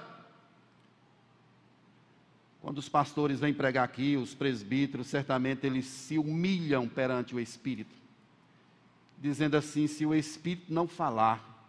quando 2.64 2.78
os 2.78 2.88
pastores 2.88 3.40
vêm 3.40 3.52
pregar 3.52 3.84
aqui, 3.84 4.16
os 4.16 4.32
presbíteros, 4.32 5.08
certamente 5.08 5.66
eles 5.66 5.84
se 5.84 6.16
humilham 6.16 6.88
perante 6.88 7.34
o 7.34 7.38
Espírito, 7.38 7.94
dizendo 9.18 9.54
assim: 9.54 9.86
se 9.86 10.06
o 10.06 10.14
Espírito 10.14 10.72
não 10.72 10.88
falar, 10.88 11.68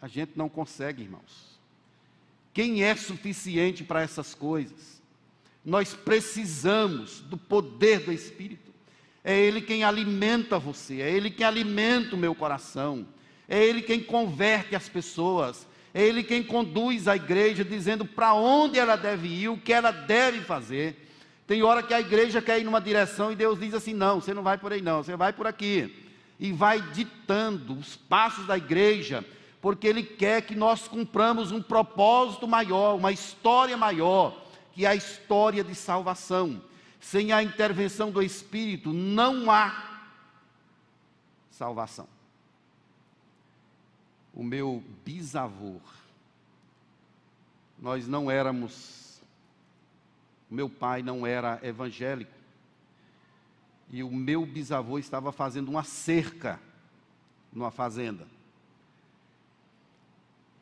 a 0.00 0.08
gente 0.08 0.32
não 0.34 0.48
consegue, 0.48 1.02
irmãos. 1.02 1.60
Quem 2.54 2.82
é 2.82 2.96
suficiente 2.96 3.84
para 3.84 4.00
essas 4.00 4.34
coisas? 4.34 5.02
Nós 5.62 5.92
precisamos 5.92 7.20
do 7.20 7.36
poder 7.36 8.00
do 8.00 8.10
Espírito. 8.10 8.72
É 9.22 9.38
Ele 9.38 9.60
quem 9.60 9.84
alimenta 9.84 10.58
você, 10.58 11.02
é 11.02 11.10
Ele 11.10 11.30
quem 11.30 11.44
alimenta 11.44 12.16
o 12.16 12.18
meu 12.18 12.34
coração, 12.34 13.06
é 13.46 13.62
Ele 13.62 13.82
quem 13.82 14.02
converte 14.02 14.74
as 14.74 14.88
pessoas, 14.88 15.66
é 15.94 16.02
Ele 16.02 16.24
quem 16.24 16.42
conduz 16.42 17.06
a 17.06 17.14
igreja, 17.14 17.64
dizendo 17.64 18.04
para 18.04 18.34
onde 18.34 18.80
ela 18.80 18.96
deve 18.96 19.28
ir, 19.28 19.48
o 19.48 19.56
que 19.56 19.72
ela 19.72 19.92
deve 19.92 20.40
fazer. 20.40 21.08
Tem 21.46 21.62
hora 21.62 21.84
que 21.84 21.94
a 21.94 22.00
igreja 22.00 22.42
quer 22.42 22.58
ir 22.58 22.64
numa 22.64 22.80
direção 22.80 23.30
e 23.30 23.36
Deus 23.36 23.60
diz 23.60 23.72
assim: 23.72 23.94
não, 23.94 24.20
você 24.20 24.34
não 24.34 24.42
vai 24.42 24.58
por 24.58 24.72
aí, 24.72 24.82
não, 24.82 25.04
você 25.04 25.14
vai 25.16 25.32
por 25.32 25.46
aqui. 25.46 26.02
E 26.40 26.50
vai 26.50 26.82
ditando 26.90 27.78
os 27.78 27.94
passos 27.94 28.44
da 28.44 28.58
igreja, 28.58 29.24
porque 29.60 29.86
Ele 29.86 30.02
quer 30.02 30.42
que 30.42 30.56
nós 30.56 30.88
cumpramos 30.88 31.52
um 31.52 31.62
propósito 31.62 32.48
maior, 32.48 32.96
uma 32.96 33.12
história 33.12 33.76
maior, 33.76 34.36
que 34.72 34.84
é 34.84 34.88
a 34.88 34.96
história 34.96 35.62
de 35.62 35.76
salvação. 35.76 36.60
Sem 36.98 37.32
a 37.32 37.42
intervenção 37.42 38.10
do 38.10 38.20
Espírito, 38.20 38.92
não 38.92 39.48
há 39.48 40.00
salvação 41.50 42.13
o 44.34 44.42
meu 44.42 44.82
bisavô. 45.04 45.80
Nós 47.78 48.08
não 48.08 48.30
éramos, 48.30 49.22
meu 50.50 50.68
pai 50.68 51.02
não 51.02 51.26
era 51.26 51.60
evangélico. 51.62 52.32
E 53.90 54.02
o 54.02 54.10
meu 54.10 54.44
bisavô 54.44 54.98
estava 54.98 55.30
fazendo 55.30 55.68
uma 55.68 55.84
cerca 55.84 56.60
numa 57.52 57.70
fazenda. 57.70 58.26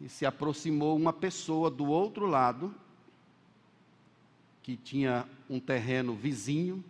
E 0.00 0.08
se 0.08 0.26
aproximou 0.26 0.96
uma 0.96 1.12
pessoa 1.12 1.70
do 1.70 1.86
outro 1.86 2.26
lado, 2.26 2.74
que 4.62 4.76
tinha 4.76 5.26
um 5.48 5.58
terreno 5.58 6.14
vizinho, 6.14 6.84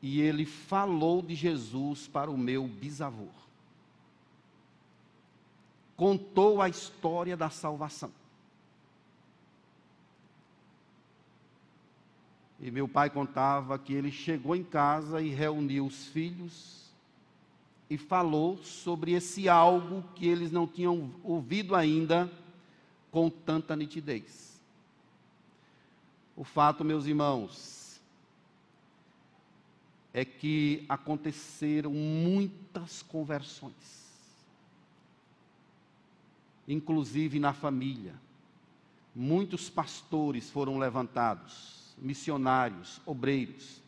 e 0.00 0.20
ele 0.20 0.44
falou 0.44 1.20
de 1.20 1.34
Jesus 1.34 2.06
para 2.06 2.30
o 2.30 2.38
meu 2.38 2.68
bisavô 2.68 3.28
contou 5.98 6.62
a 6.62 6.68
história 6.68 7.36
da 7.36 7.50
salvação. 7.50 8.12
E 12.60 12.70
meu 12.70 12.88
pai 12.88 13.10
contava 13.10 13.76
que 13.80 13.92
ele 13.92 14.12
chegou 14.12 14.54
em 14.54 14.62
casa 14.62 15.20
e 15.20 15.28
reuniu 15.30 15.84
os 15.86 16.06
filhos 16.06 16.88
e 17.90 17.98
falou 17.98 18.58
sobre 18.58 19.12
esse 19.12 19.48
algo 19.48 20.04
que 20.14 20.26
eles 20.26 20.52
não 20.52 20.68
tinham 20.68 21.12
ouvido 21.24 21.74
ainda 21.74 22.30
com 23.10 23.28
tanta 23.28 23.74
nitidez. 23.74 24.60
O 26.36 26.44
fato, 26.44 26.84
meus 26.84 27.06
irmãos, 27.06 28.00
é 30.14 30.24
que 30.24 30.84
aconteceram 30.88 31.92
muitas 31.92 33.02
conversões 33.02 34.07
inclusive 36.68 37.40
na 37.40 37.54
família. 37.54 38.14
Muitos 39.14 39.70
pastores 39.70 40.50
foram 40.50 40.78
levantados, 40.78 41.94
missionários, 41.96 43.00
obreiros, 43.06 43.82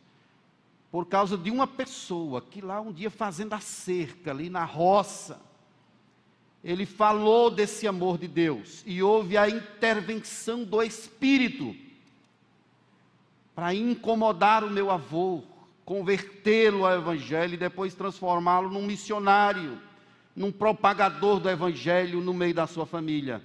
por 0.91 1.05
causa 1.05 1.37
de 1.37 1.49
uma 1.49 1.67
pessoa 1.67 2.41
que 2.41 2.59
lá 2.59 2.81
um 2.81 2.91
dia 2.91 3.09
fazendo 3.09 3.53
a 3.53 3.61
cerca, 3.61 4.31
ali 4.31 4.49
na 4.49 4.65
roça, 4.65 5.39
ele 6.63 6.85
falou 6.85 7.49
desse 7.49 7.87
amor 7.87 8.17
de 8.17 8.27
Deus 8.27 8.83
e 8.85 9.01
houve 9.01 9.37
a 9.37 9.49
intervenção 9.49 10.63
do 10.63 10.81
Espírito 10.83 11.73
para 13.55 13.73
incomodar 13.73 14.63
o 14.63 14.69
meu 14.69 14.91
avô, 14.91 15.43
convertê-lo 15.85 16.85
ao 16.85 16.97
Evangelho 16.97 17.53
e 17.53 17.57
depois 17.57 17.95
transformá-lo 17.95 18.69
num 18.69 18.85
missionário 18.85 19.79
num 20.35 20.51
propagador 20.51 21.39
do 21.39 21.49
Evangelho 21.49 22.21
no 22.21 22.33
meio 22.33 22.53
da 22.53 22.67
sua 22.67 22.85
família. 22.85 23.41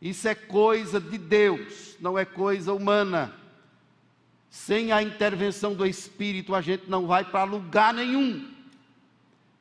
Isso 0.00 0.28
é 0.28 0.34
coisa 0.34 1.00
de 1.00 1.18
Deus, 1.18 1.96
não 2.00 2.18
é 2.18 2.24
coisa 2.24 2.72
humana. 2.72 3.34
Sem 4.50 4.92
a 4.92 5.02
intervenção 5.02 5.74
do 5.74 5.84
Espírito, 5.84 6.54
a 6.54 6.60
gente 6.60 6.88
não 6.88 7.06
vai 7.06 7.24
para 7.24 7.44
lugar 7.44 7.92
nenhum. 7.92 8.48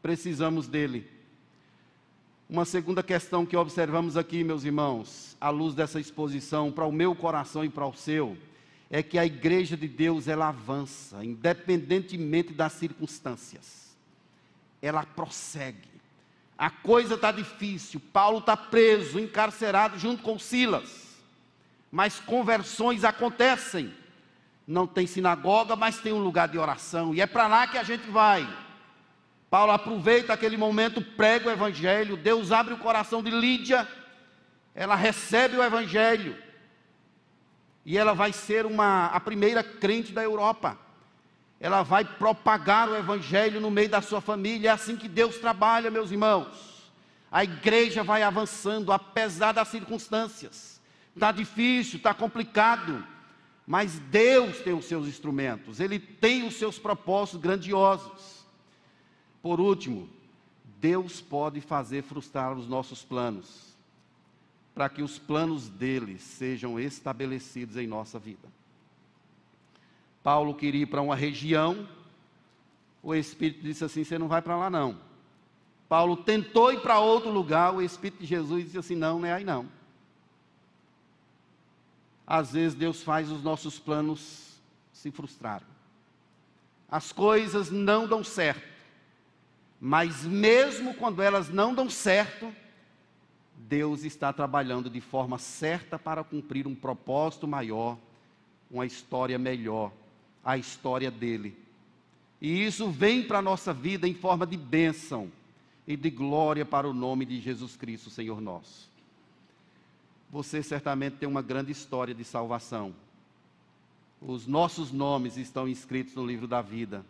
Precisamos 0.02 0.68
dele. 0.68 1.10
Uma 2.50 2.64
segunda 2.64 3.04
questão 3.04 3.46
que 3.46 3.58
observamos 3.58 4.16
aqui, 4.16 4.44
meus 4.44 4.64
irmãos, 4.64 5.36
à 5.42 5.50
luz 5.50 5.76
dessa 5.76 6.00
exposição, 6.00 6.72
para 6.72 6.86
o 6.86 6.92
meu 6.92 7.14
coração 7.14 7.66
e 7.66 7.70
para 7.70 7.86
o 7.86 7.94
seu, 7.94 8.38
é 8.90 9.04
que 9.04 9.18
a 9.18 9.26
igreja 9.26 9.76
de 9.76 9.88
Deus 9.88 10.30
ela 10.30 10.48
avança, 10.48 11.26
independentemente 11.26 12.54
das 12.54 12.74
circunstâncias. 12.74 13.98
Ela 14.82 15.04
prossegue. 15.04 15.97
A 16.58 16.70
coisa 16.70 17.16
está 17.16 17.32
difícil. 17.32 18.02
Paulo 18.12 18.40
está 18.40 18.58
preso, 18.58 19.20
encarcerado 19.20 20.00
junto 20.00 20.24
com 20.24 20.40
Silas. 20.40 21.18
Mas 21.92 22.20
conversões 22.20 23.04
acontecem. 23.04 23.94
Não 24.68 24.88
tem 24.88 25.06
sinagoga, 25.06 25.76
mas 25.76 26.00
tem 26.00 26.12
um 26.12 26.24
lugar 26.24 26.48
de 26.48 26.58
oração. 26.58 27.14
E 27.14 27.22
é 27.22 27.28
para 27.28 27.48
lá 27.48 27.68
que 27.68 27.78
a 27.78 27.84
gente 27.84 28.10
vai. 28.10 28.48
Paulo 29.50 29.72
aproveita 29.72 30.34
aquele 30.34 30.58
momento, 30.58 31.02
prega 31.02 31.48
o 31.48 31.52
evangelho. 31.52 32.18
Deus 32.18 32.52
abre 32.52 32.74
o 32.74 32.80
coração 32.80 33.22
de 33.22 33.30
Lídia. 33.30 33.88
Ela 34.74 34.96
recebe 34.96 35.58
o 35.58 35.64
evangelho 35.64 36.36
e 37.88 37.98
ela 37.98 38.14
vai 38.14 38.34
ser 38.34 38.66
uma, 38.66 39.06
a 39.06 39.20
primeira 39.22 39.64
crente 39.64 40.12
da 40.12 40.22
Europa. 40.22 40.78
Ela 41.60 41.82
vai 41.84 42.06
propagar 42.06 42.90
o 42.90 42.96
Evangelho 42.96 43.60
no 43.60 43.72
meio 43.72 43.90
da 43.90 44.02
sua 44.02 44.22
família. 44.22 44.70
É 44.70 44.74
assim 44.74 44.96
que 44.96 45.08
Deus 45.08 45.38
trabalha, 45.38 45.90
meus 45.90 46.12
irmãos. 46.12 46.92
A 47.32 47.44
igreja 47.44 48.04
vai 48.04 48.24
avançando, 48.24 48.92
apesar 48.92 49.52
das 49.52 49.68
circunstâncias. 49.68 50.80
Está 51.14 51.32
difícil, 51.32 51.98
está 51.98 52.14
complicado. 52.14 53.04
Mas 53.66 54.00
Deus 54.00 54.60
tem 54.60 54.74
os 54.74 54.86
seus 54.86 55.08
instrumentos, 55.08 55.82
Ele 55.82 56.00
tem 56.00 56.48
os 56.48 56.56
seus 56.56 56.80
propósitos 56.80 57.42
grandiosos. 57.42 58.46
Por 59.42 59.60
último, 59.60 60.10
Deus 60.80 61.20
pode 61.20 61.60
fazer 61.60 62.04
frustrar 62.04 62.54
os 62.54 62.68
nossos 62.68 63.04
planos 63.04 63.76
para 64.74 64.88
que 64.88 65.02
os 65.02 65.18
planos 65.18 65.68
dele 65.68 66.20
sejam 66.20 66.80
estabelecidos 66.80 67.78
em 67.78 67.88
nossa 67.88 68.20
vida. 68.20 68.48
Paulo 70.28 70.54
queria 70.54 70.82
ir 70.82 70.88
para 70.88 71.02
uma 71.02 71.16
região, 71.16 71.88
o 73.02 73.16
Espírito 73.16 73.62
disse 73.62 73.86
assim: 73.86 74.04
Você 74.04 74.20
não 74.20 74.28
vai 74.28 74.42
para 74.42 74.58
lá 74.58 74.70
não. 74.70 75.00
Paulo 75.88 76.18
tentou 76.18 76.70
ir 76.74 76.82
para 76.82 77.00
outro 77.00 77.30
lugar, 77.30 77.74
o 77.74 77.82
Espírito 77.82 78.20
de 78.20 78.26
Jesus 78.26 78.66
disse 78.66 78.78
assim: 78.78 78.94
Não, 78.94 79.20
não 79.20 79.26
é 79.26 79.32
aí 79.32 79.46
não. 79.46 79.70
Às 82.28 82.52
vezes 82.52 82.78
Deus 82.78 83.02
faz 83.02 83.32
os 83.32 83.42
nossos 83.42 83.80
planos 83.80 84.60
se 84.92 85.12
frustrarem. 85.12 85.66
As 86.92 87.14
coisas 87.14 87.72
não 87.72 88.06
dão 88.06 88.22
certo. 88.22 88.68
Mas 89.80 90.26
mesmo 90.26 90.94
quando 90.96 91.22
elas 91.22 91.48
não 91.48 91.74
dão 91.74 91.90
certo, 91.90 92.54
Deus 93.56 94.04
está 94.04 94.34
trabalhando 94.34 94.90
de 94.90 95.00
forma 95.00 95.38
certa 95.38 95.98
para 95.98 96.22
cumprir 96.22 96.68
um 96.68 96.76
propósito 96.76 97.48
maior, 97.48 97.98
uma 98.70 98.86
história 98.86 99.40
melhor, 99.40 99.90
a 100.48 100.58
história 100.58 101.12
dele. 101.12 101.58
E 102.40 102.64
isso 102.64 102.90
vem 102.90 103.22
para 103.22 103.40
a 103.40 103.42
nossa 103.42 103.74
vida 103.74 104.08
em 104.08 104.14
forma 104.14 104.48
de 104.48 104.56
bênção 104.56 105.30
e 105.86 105.98
de 105.98 106.10
glória 106.10 106.66
para 106.66 106.88
o 106.88 106.94
nome 106.94 107.26
de 107.26 107.42
Jesus 107.42 107.76
Cristo, 107.76 108.10
Senhor 108.10 108.40
nosso. 108.40 108.90
Você 110.32 110.64
certamente 110.64 111.18
tem 111.18 111.28
uma 111.28 111.42
grande 111.42 111.74
história 111.74 112.16
de 112.16 112.24
salvação. 112.24 112.96
Os 114.22 114.48
nossos 114.48 114.90
nomes 114.90 115.36
estão 115.36 115.68
inscritos 115.68 116.16
no 116.16 116.26
livro 116.26 116.48
da 116.48 116.62
vida. 116.62 117.06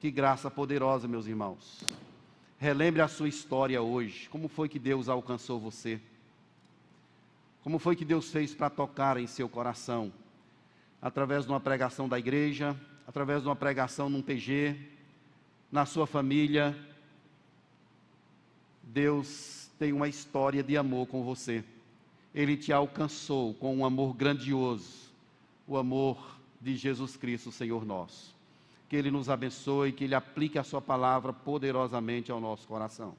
Que 0.00 0.10
graça 0.10 0.50
poderosa, 0.50 1.06
meus 1.06 1.26
irmãos. 1.26 1.84
Relembre 2.58 3.02
a 3.02 3.08
sua 3.08 3.28
história 3.28 3.82
hoje. 3.82 4.30
Como 4.30 4.48
foi 4.48 4.66
que 4.66 4.78
Deus 4.78 5.10
alcançou 5.10 5.60
você? 5.60 6.00
Como 7.62 7.78
foi 7.78 7.94
que 7.94 8.04
Deus 8.04 8.30
fez 8.30 8.54
para 8.54 8.70
tocar 8.70 9.18
em 9.18 9.26
seu 9.26 9.46
coração? 9.46 10.10
Através 11.00 11.44
de 11.44 11.50
uma 11.50 11.60
pregação 11.60 12.08
da 12.08 12.18
igreja, 12.18 12.76
através 13.06 13.42
de 13.42 13.48
uma 13.48 13.56
pregação 13.56 14.08
num 14.08 14.22
PG, 14.22 14.76
na 15.70 15.84
sua 15.86 16.06
família. 16.06 16.76
Deus 18.82 19.70
tem 19.78 19.92
uma 19.92 20.08
história 20.08 20.62
de 20.62 20.76
amor 20.76 21.06
com 21.06 21.22
você. 21.22 21.64
Ele 22.34 22.56
te 22.56 22.72
alcançou 22.72 23.54
com 23.54 23.76
um 23.76 23.84
amor 23.84 24.14
grandioso, 24.14 25.10
o 25.66 25.76
amor 25.76 26.38
de 26.60 26.76
Jesus 26.76 27.16
Cristo, 27.16 27.50
Senhor 27.52 27.84
nosso 27.84 28.36
que 28.88 28.96
Ele 28.96 29.10
nos 29.10 29.28
abençoe, 29.28 29.92
que 29.92 30.04
Ele 30.04 30.14
aplique 30.14 30.58
a 30.58 30.64
Sua 30.64 30.80
palavra 30.80 31.32
poderosamente 31.32 32.30
ao 32.30 32.40
nosso 32.40 32.66
coração. 32.66 33.14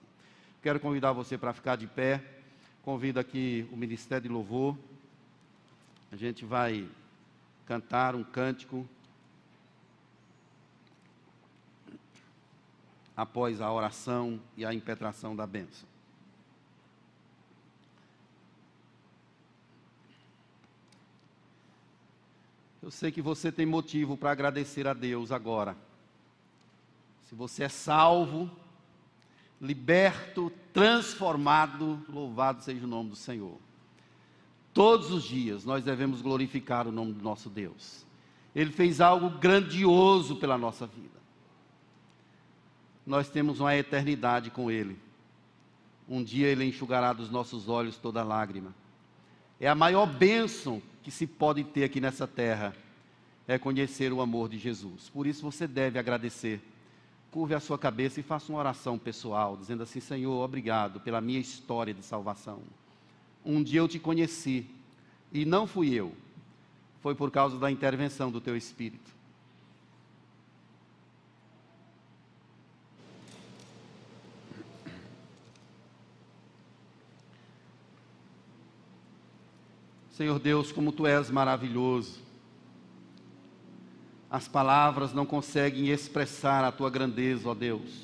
Quero 0.61 0.79
convidar 0.79 1.11
você 1.11 1.37
para 1.37 1.53
ficar 1.53 1.75
de 1.75 1.87
pé. 1.87 2.23
Convido 2.81 3.19
aqui 3.19 3.67
o 3.71 3.77
Ministério 3.77 4.23
de 4.23 4.29
Louvor. 4.29 4.77
A 6.11 6.15
gente 6.15 6.45
vai 6.45 6.87
cantar 7.67 8.15
um 8.15 8.23
cântico. 8.23 8.87
Após 13.15 13.61
a 13.61 13.71
oração 13.71 14.39
e 14.55 14.65
a 14.65 14.73
impetração 14.73 15.35
da 15.35 15.45
bênção. 15.45 15.87
Eu 22.81 22.91
sei 22.91 23.11
que 23.11 23.21
você 23.21 23.51
tem 23.51 23.65
motivo 23.65 24.15
para 24.15 24.31
agradecer 24.31 24.87
a 24.87 24.93
Deus 24.93 25.31
agora. 25.31 25.75
Se 27.27 27.35
você 27.35 27.63
é 27.63 27.69
salvo, 27.69 28.49
liberto, 29.59 30.49
transformado, 30.71 32.01
louvado 32.07 32.63
seja 32.63 32.85
o 32.85 32.87
nome 32.87 33.09
do 33.09 33.15
Senhor. 33.15 33.66
Todos 34.77 35.09
os 35.09 35.23
dias 35.23 35.65
nós 35.65 35.83
devemos 35.83 36.21
glorificar 36.21 36.87
o 36.87 36.91
nome 36.91 37.11
do 37.11 37.23
nosso 37.23 37.49
Deus. 37.49 38.05
Ele 38.53 38.71
fez 38.71 39.01
algo 39.01 39.27
grandioso 39.27 40.35
pela 40.35 40.55
nossa 40.55 40.85
vida. 40.85 41.17
Nós 43.03 43.27
temos 43.27 43.59
uma 43.59 43.75
eternidade 43.75 44.51
com 44.51 44.69
Ele. 44.69 44.95
Um 46.07 46.23
dia 46.23 46.45
Ele 46.45 46.63
enxugará 46.63 47.11
dos 47.11 47.31
nossos 47.31 47.67
olhos 47.67 47.97
toda 47.97 48.23
lágrima. 48.23 48.71
É 49.59 49.67
a 49.67 49.73
maior 49.73 50.05
bênção 50.05 50.79
que 51.01 51.09
se 51.09 51.25
pode 51.25 51.63
ter 51.63 51.83
aqui 51.83 51.99
nessa 51.99 52.27
terra 52.27 52.75
é 53.47 53.57
conhecer 53.57 54.13
o 54.13 54.21
amor 54.21 54.47
de 54.47 54.59
Jesus. 54.59 55.09
Por 55.09 55.25
isso 55.25 55.41
você 55.41 55.65
deve 55.65 55.97
agradecer. 55.97 56.61
Curve 57.31 57.55
a 57.55 57.59
sua 57.59 57.79
cabeça 57.79 58.19
e 58.19 58.23
faça 58.23 58.51
uma 58.51 58.59
oração 58.59 58.95
pessoal, 58.99 59.57
dizendo 59.57 59.81
assim: 59.81 59.99
Senhor, 59.99 60.39
obrigado 60.39 60.99
pela 60.99 61.19
minha 61.19 61.39
história 61.39 61.95
de 61.95 62.05
salvação. 62.05 62.61
Um 63.49 63.63
dia 63.63 63.79
eu 63.79 63.87
te 63.87 63.97
conheci 63.97 64.65
e 65.31 65.45
não 65.45 65.65
fui 65.65 65.93
eu, 65.93 66.13
foi 67.01 67.15
por 67.15 67.31
causa 67.31 67.57
da 67.57 67.71
intervenção 67.71 68.29
do 68.29 68.41
teu 68.41 68.57
Espírito. 68.57 69.09
Senhor 80.11 80.37
Deus, 80.39 80.73
como 80.73 80.91
tu 80.91 81.07
és 81.07 81.29
maravilhoso. 81.29 82.19
As 84.29 84.45
palavras 84.45 85.13
não 85.13 85.25
conseguem 85.25 85.87
expressar 85.87 86.65
a 86.65 86.71
tua 86.71 86.89
grandeza, 86.89 87.47
ó 87.47 87.53
Deus. 87.53 88.03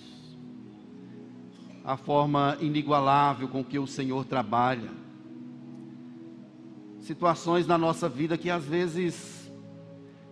A 1.83 1.97
forma 1.97 2.57
inigualável 2.61 3.49
com 3.49 3.61
que 3.61 3.77
o 3.77 3.85
Senhor 3.85 4.23
trabalha. 4.23 5.02
Situações 7.03 7.67
na 7.67 7.77
nossa 7.77 8.07
vida 8.07 8.37
que 8.37 8.49
às 8.49 8.63
vezes 8.63 9.51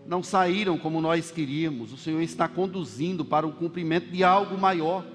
não 0.05 0.23
saíram 0.23 0.77
como 0.77 1.01
nós 1.01 1.29
queríamos. 1.29 1.91
O 1.91 1.97
Senhor 1.97 2.21
está 2.21 2.47
conduzindo 2.47 3.25
para 3.25 3.45
o 3.45 3.51
cumprimento 3.51 4.09
de 4.09 4.23
algo 4.23 4.57
maior. 4.57 5.05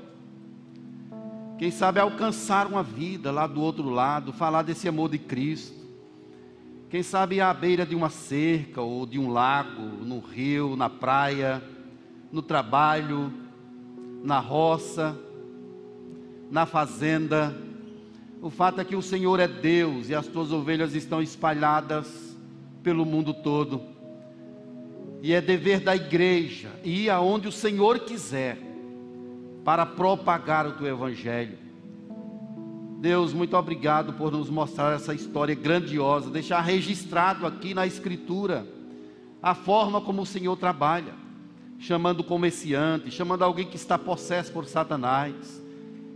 Quem 1.59 1.70
sabe 1.70 1.98
alcançar 1.98 2.66
uma 2.66 2.82
vida 2.82 3.32
lá 3.32 3.46
do 3.46 3.62
outro 3.62 3.88
lado, 3.88 4.34
falar 4.34 4.61
desse 4.61 4.86
amor 4.86 5.09
de 5.09 5.18
Cristo. 5.18 5.74
Quem 6.90 7.02
sabe 7.02 7.40
à 7.40 7.54
beira 7.54 7.86
de 7.86 7.94
uma 7.94 8.11
cerca 8.11 8.82
ou 8.82 9.07
de 9.07 9.18
um 9.18 9.30
lago, 9.30 9.80
no 9.80 10.20
rio, 10.20 10.76
na 10.76 10.90
praia, 10.90 11.62
no 12.30 12.42
trabalho, 12.42 13.32
na 14.22 14.40
roça, 14.40 15.18
na 16.50 16.66
fazenda. 16.66 17.65
O 18.41 18.51
fato 18.51 18.80
é 18.80 18.84
que 18.84 18.95
o 18.95 19.03
Senhor 19.03 19.41
é 19.41 19.49
Deus 19.49 20.09
e 20.09 20.14
as 20.14 20.26
tuas 20.26 20.53
ovelhas 20.53 20.95
estão 20.95 21.22
espalhadas 21.22 22.37
pelo 22.82 23.05
mundo 23.05 23.34
todo. 23.34 23.80
E 25.22 25.32
é 25.32 25.41
dever 25.41 25.80
da 25.80 25.97
igreja 25.97 26.70
ir 26.84 27.11
aonde 27.11 27.49
o 27.49 27.53
Senhor 27.53 28.01
quiser 28.01 28.59
para 29.64 29.84
propagar 29.84 30.66
o 30.66 30.72
teu 30.72 30.87
evangelho. 30.87 31.59
Deus, 33.01 33.32
muito 33.32 33.57
obrigado 33.57 34.12
por 34.14 34.32
nos 34.32 34.49
mostrar 34.49 34.95
essa 34.95 35.12
história 35.12 35.55
grandiosa, 35.55 36.30
deixar 36.30 36.61
registrado 36.61 37.47
aqui 37.47 37.74
na 37.74 37.87
Escritura 37.87 38.66
a 39.43 39.55
forma 39.55 40.01
como 40.01 40.22
o 40.22 40.26
Senhor 40.26 40.57
trabalha, 40.57 41.14
chamando 41.78 42.20
o 42.20 42.24
comerciante, 42.24 43.11
chamando 43.11 43.43
alguém 43.43 43.66
que 43.66 43.76
está 43.76 43.99
possesso 43.99 44.51
por 44.51 44.64
Satanás, 44.64 45.62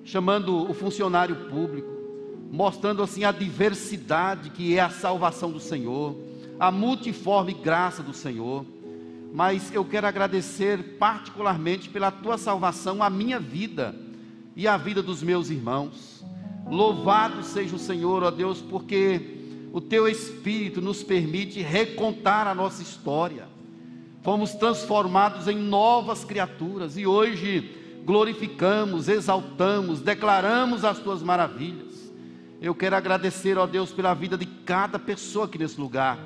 chamando 0.04 0.68
o 0.70 0.72
funcionário 0.72 1.36
público, 1.50 1.99
mostrando 2.50 3.02
assim 3.02 3.24
a 3.24 3.30
diversidade 3.30 4.50
que 4.50 4.76
é 4.76 4.80
a 4.80 4.90
salvação 4.90 5.50
do 5.52 5.60
Senhor, 5.60 6.16
a 6.58 6.70
multiforme 6.70 7.54
graça 7.54 8.02
do 8.02 8.12
Senhor, 8.12 8.66
mas 9.32 9.72
eu 9.72 9.84
quero 9.84 10.06
agradecer 10.06 10.96
particularmente 10.98 11.88
pela 11.88 12.10
tua 12.10 12.36
salvação, 12.36 13.02
a 13.02 13.08
minha 13.08 13.38
vida 13.38 13.94
e 14.56 14.66
a 14.66 14.76
vida 14.76 15.02
dos 15.02 15.22
meus 15.22 15.48
irmãos. 15.50 16.24
Louvado 16.68 17.42
seja 17.42 17.76
o 17.76 17.78
Senhor, 17.78 18.22
ó 18.24 18.30
Deus, 18.30 18.60
porque 18.60 19.38
o 19.72 19.80
teu 19.80 20.08
Espírito 20.08 20.80
nos 20.80 21.02
permite 21.02 21.60
recontar 21.60 22.48
a 22.48 22.54
nossa 22.54 22.82
história. 22.82 23.48
Fomos 24.22 24.52
transformados 24.52 25.46
em 25.46 25.56
novas 25.56 26.24
criaturas 26.24 26.96
e 26.96 27.06
hoje 27.06 28.02
glorificamos, 28.04 29.08
exaltamos, 29.08 30.00
declaramos 30.00 30.84
as 30.84 30.98
tuas 30.98 31.22
maravilhas. 31.22 31.89
Eu 32.60 32.74
quero 32.74 32.94
agradecer, 32.94 33.56
ó 33.56 33.66
Deus, 33.66 33.90
pela 33.90 34.12
vida 34.12 34.36
de 34.36 34.44
cada 34.44 34.98
pessoa 34.98 35.46
aqui 35.46 35.56
nesse 35.56 35.80
lugar. 35.80 36.18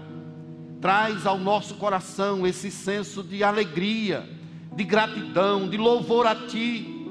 Traz 0.80 1.26
ao 1.26 1.38
nosso 1.38 1.76
coração 1.76 2.44
esse 2.44 2.72
senso 2.72 3.22
de 3.22 3.44
alegria, 3.44 4.28
de 4.74 4.82
gratidão, 4.82 5.68
de 5.68 5.76
louvor 5.76 6.26
a 6.26 6.34
Ti, 6.34 7.06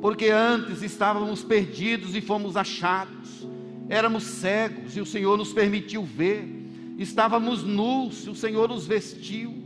porque 0.00 0.30
antes 0.30 0.80
estávamos 0.80 1.44
perdidos 1.44 2.16
e 2.16 2.22
fomos 2.22 2.56
achados, 2.56 3.46
éramos 3.86 4.22
cegos 4.24 4.96
e 4.96 5.00
o 5.00 5.06
Senhor 5.06 5.36
nos 5.36 5.52
permitiu 5.52 6.02
ver, 6.02 6.48
estávamos 6.96 7.62
nus 7.62 8.24
e 8.26 8.30
o 8.30 8.34
Senhor 8.34 8.70
nos 8.70 8.86
vestiu, 8.86 9.62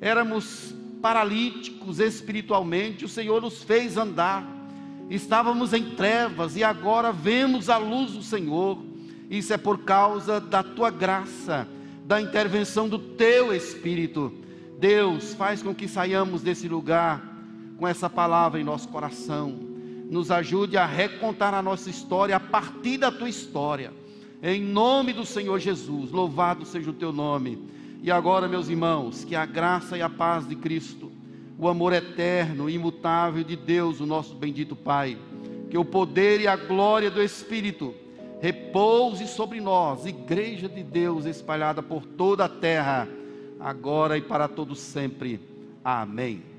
éramos 0.00 0.74
paralíticos 1.00 2.00
espiritualmente, 2.00 3.04
o 3.04 3.08
Senhor 3.08 3.40
nos 3.40 3.62
fez 3.62 3.96
andar. 3.96 4.61
Estávamos 5.10 5.72
em 5.72 5.94
trevas 5.94 6.56
e 6.56 6.64
agora 6.64 7.12
vemos 7.12 7.68
a 7.68 7.76
luz 7.76 8.12
do 8.12 8.22
Senhor. 8.22 8.78
Isso 9.28 9.52
é 9.52 9.56
por 9.56 9.78
causa 9.78 10.40
da 10.40 10.62
tua 10.62 10.90
graça, 10.90 11.66
da 12.04 12.20
intervenção 12.20 12.88
do 12.88 12.98
teu 12.98 13.54
Espírito. 13.54 14.32
Deus, 14.78 15.34
faz 15.34 15.62
com 15.62 15.74
que 15.74 15.86
saiamos 15.86 16.42
desse 16.42 16.66
lugar 16.66 17.32
com 17.78 17.86
essa 17.86 18.10
palavra 18.10 18.60
em 18.60 18.64
nosso 18.64 18.88
coração. 18.88 19.58
Nos 20.10 20.30
ajude 20.30 20.76
a 20.76 20.84
recontar 20.84 21.54
a 21.54 21.62
nossa 21.62 21.88
história 21.88 22.34
a 22.34 22.40
partir 22.40 22.98
da 22.98 23.10
tua 23.10 23.28
história. 23.28 23.92
Em 24.42 24.60
nome 24.60 25.12
do 25.12 25.24
Senhor 25.24 25.58
Jesus, 25.60 26.10
louvado 26.10 26.66
seja 26.66 26.90
o 26.90 26.94
teu 26.94 27.12
nome. 27.12 27.64
E 28.02 28.10
agora, 28.10 28.48
meus 28.48 28.68
irmãos, 28.68 29.22
que 29.22 29.36
a 29.36 29.46
graça 29.46 29.96
e 29.96 30.02
a 30.02 30.10
paz 30.10 30.48
de 30.48 30.56
Cristo, 30.56 31.11
o 31.62 31.68
amor 31.68 31.92
eterno 31.92 32.68
imutável 32.68 33.44
de 33.44 33.54
Deus, 33.54 34.00
o 34.00 34.06
nosso 34.06 34.34
bendito 34.34 34.74
Pai, 34.74 35.16
que 35.70 35.78
o 35.78 35.84
poder 35.84 36.40
e 36.40 36.48
a 36.48 36.56
glória 36.56 37.08
do 37.08 37.22
Espírito 37.22 37.94
repouse 38.40 39.28
sobre 39.28 39.60
nós, 39.60 40.04
igreja 40.04 40.68
de 40.68 40.82
Deus 40.82 41.24
espalhada 41.24 41.80
por 41.80 42.04
toda 42.04 42.46
a 42.46 42.48
terra, 42.48 43.08
agora 43.60 44.18
e 44.18 44.20
para 44.20 44.48
todo 44.48 44.74
sempre. 44.74 45.38
Amém. 45.84 46.51